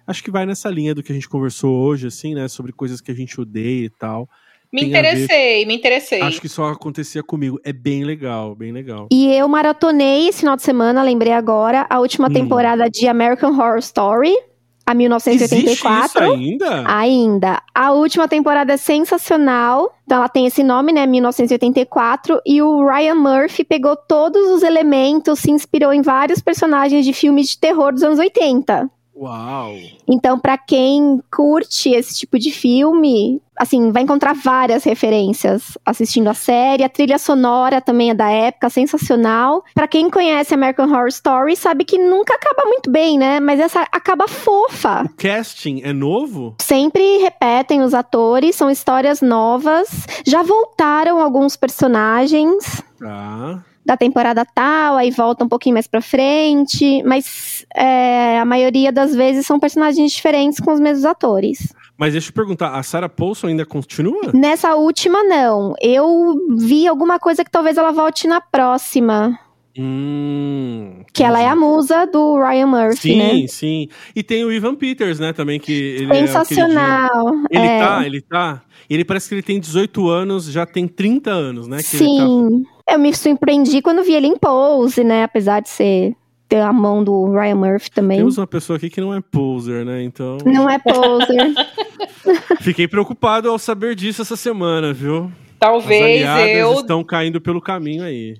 [0.08, 3.02] acho que vai nessa linha do que a gente conversou hoje, assim, né, sobre coisas
[3.02, 4.28] que a gente odeia e tal,
[4.72, 6.22] Me tem interessei, me interessei.
[6.22, 7.60] Acho que só acontecia comigo.
[7.64, 9.08] É bem legal, bem legal.
[9.12, 12.34] E eu maratonei esse final de semana, lembrei agora, a última Hum.
[12.34, 14.34] temporada de American Horror Story,
[14.86, 16.24] a Existe 1984.
[16.26, 16.84] isso ainda?
[16.86, 17.62] Ainda.
[17.74, 19.96] A última temporada é sensacional.
[20.04, 21.06] Então ela tem esse nome, né?
[21.06, 22.42] 1984.
[22.46, 27.48] E o Ryan Murphy pegou todos os elementos, se inspirou em vários personagens de filmes
[27.50, 28.90] de terror dos anos 80.
[29.16, 29.76] Uau!
[30.08, 36.34] Então, pra quem curte esse tipo de filme, assim, vai encontrar várias referências assistindo a
[36.34, 36.84] série.
[36.84, 39.64] A trilha sonora também é da época, sensacional.
[39.76, 43.40] Pra quem conhece American Horror Story, sabe que nunca acaba muito bem, né?
[43.40, 45.04] Mas essa acaba fofa.
[45.04, 46.56] O casting é novo?
[46.60, 50.08] Sempre repetem os atores, são histórias novas.
[50.26, 53.64] Já voltaram alguns personagens Tá.
[53.86, 59.16] Da temporada tal, aí volta um pouquinho mais pra frente, mas é, a maioria das
[59.16, 61.74] vezes são personagens diferentes com os mesmos atores.
[61.98, 64.32] Mas deixa eu perguntar, a Sarah Paulson ainda continua?
[64.34, 65.74] Nessa última, não.
[65.80, 69.40] Eu vi alguma coisa que talvez ela volte na próxima.
[69.78, 71.02] Hum.
[71.12, 73.48] Que ela é a musa do Ryan Murphy, Sim, né?
[73.48, 73.88] sim.
[74.16, 77.10] E tem o Ivan Peters, né, também, que ele é Sensacional.
[77.26, 77.48] queridinho.
[77.52, 77.80] ele é.
[77.80, 78.62] tá, ele tá.
[78.90, 81.78] Ele parece que ele tem 18 anos, já tem 30 anos, né?
[81.82, 82.64] Que ele tá- Sim.
[82.90, 85.24] Eu me surpreendi quando vi ele em Pose, né?
[85.24, 86.14] Apesar de ser
[86.50, 88.18] ter a mão do Ryan Murphy também.
[88.18, 90.04] Temos uma pessoa aqui que não é poser, né?
[90.04, 90.38] Então.
[90.46, 91.54] Não é poser.
[92.62, 95.26] Fiquei preocupado ao saber disso essa semana, viu?
[95.26, 98.36] As Talvez aliadas eu estão caindo pelo caminho aí.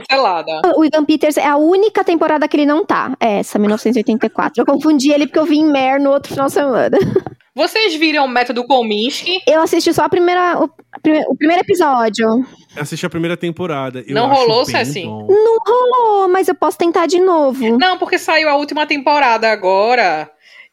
[0.00, 0.62] Cancelada.
[0.76, 3.14] o Ivan Peters é a única temporada que ele não tá.
[3.20, 4.60] É essa, 1984.
[4.60, 6.98] Eu confundi ele porque eu vi em Mer no outro final de semana.
[7.54, 9.40] Vocês viram o método Kominsky?
[9.46, 12.26] Eu assisti só a primeira, o, a prime- o primeiro episódio.
[12.74, 14.02] Assisti a primeira temporada.
[14.08, 15.04] eu Não acho rolou, Ceci?
[15.04, 15.26] bom.
[15.28, 17.76] Não rolou, mas eu posso tentar de novo.
[17.78, 20.30] Não, porque saiu a última temporada agora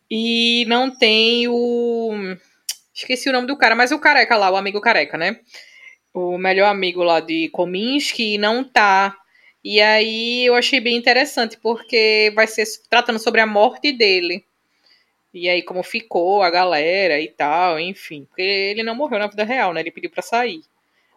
[0.10, 2.12] e não tem o.
[2.96, 5.36] Esqueci o nome do cara, mas o careca lá, o amigo careca, né?
[6.14, 9.16] O melhor amigo lá de Kominsky não tá.
[9.64, 14.44] E aí eu achei bem interessante, porque vai ser tratando sobre a morte dele.
[15.34, 18.26] E aí, como ficou a galera e tal, enfim.
[18.26, 19.82] Porque ele não morreu na vida real, né?
[19.82, 20.62] Ele pediu pra sair.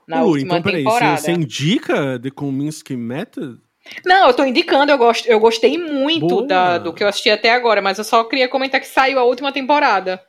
[0.06, 1.16] Na Uh, última então, peraí, temporada.
[1.16, 3.58] você, você indica The Kominsky Method?
[4.04, 7.50] Não, eu tô indicando, eu, gosto, eu gostei muito da, do que eu assisti até
[7.50, 10.22] agora, mas eu só queria comentar que saiu a última temporada.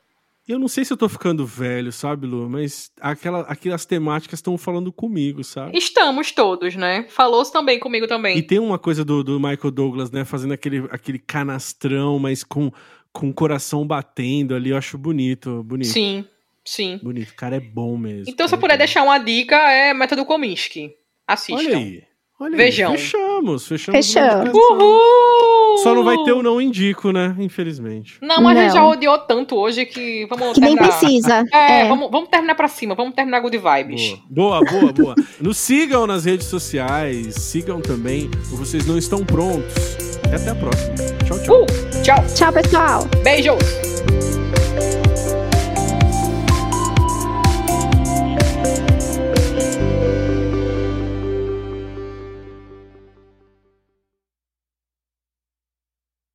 [0.48, 2.50] Eu não sei se eu tô ficando velho, sabe, Lu?
[2.50, 5.78] Mas aquela, aquelas temáticas estão falando comigo, sabe?
[5.78, 7.06] Estamos todos, né?
[7.10, 8.38] Falou também comigo também.
[8.38, 10.26] E tem uma coisa do, do Michael Douglas, né?
[10.26, 12.70] Fazendo aquele, aquele canastrão, mas com,
[13.14, 14.72] com o coração batendo ali.
[14.72, 15.88] Eu acho bonito, bonito.
[15.88, 16.26] Sim,
[16.66, 17.00] sim.
[17.02, 17.30] Bonito.
[17.30, 18.26] O cara é bom mesmo.
[18.28, 18.80] Então, se eu puder é bom.
[18.80, 20.92] deixar uma dica, é Método Kominsky.
[21.26, 21.70] Assistam.
[21.70, 22.04] Olha aí.
[22.38, 22.92] Olha Vejam.
[22.92, 22.98] aí.
[22.98, 24.06] Fechamos, fechamos.
[24.06, 24.54] Fechamos.
[24.54, 25.53] Uhul!
[25.78, 27.36] Só não vai ter o não indico, né?
[27.40, 28.18] Infelizmente.
[28.22, 28.74] Não, a gente Não.
[28.74, 30.98] já odiou tanto hoje que vamos Que nem terminar.
[31.00, 31.44] precisa.
[31.54, 31.88] É, É.
[31.88, 34.18] Vamos, vamos terminar pra cima, vamos terminar good vibes.
[34.30, 35.16] Boa, boa, boa, boa.
[35.42, 39.98] Nos sigam nas redes sociais, sigam também Vocês Não Estão Prontos.
[40.32, 40.94] E até a próxima.
[41.26, 41.62] Tchau, tchau.
[41.64, 43.08] Uh, tchau, Tchau, pessoal.
[43.24, 44.43] beijos!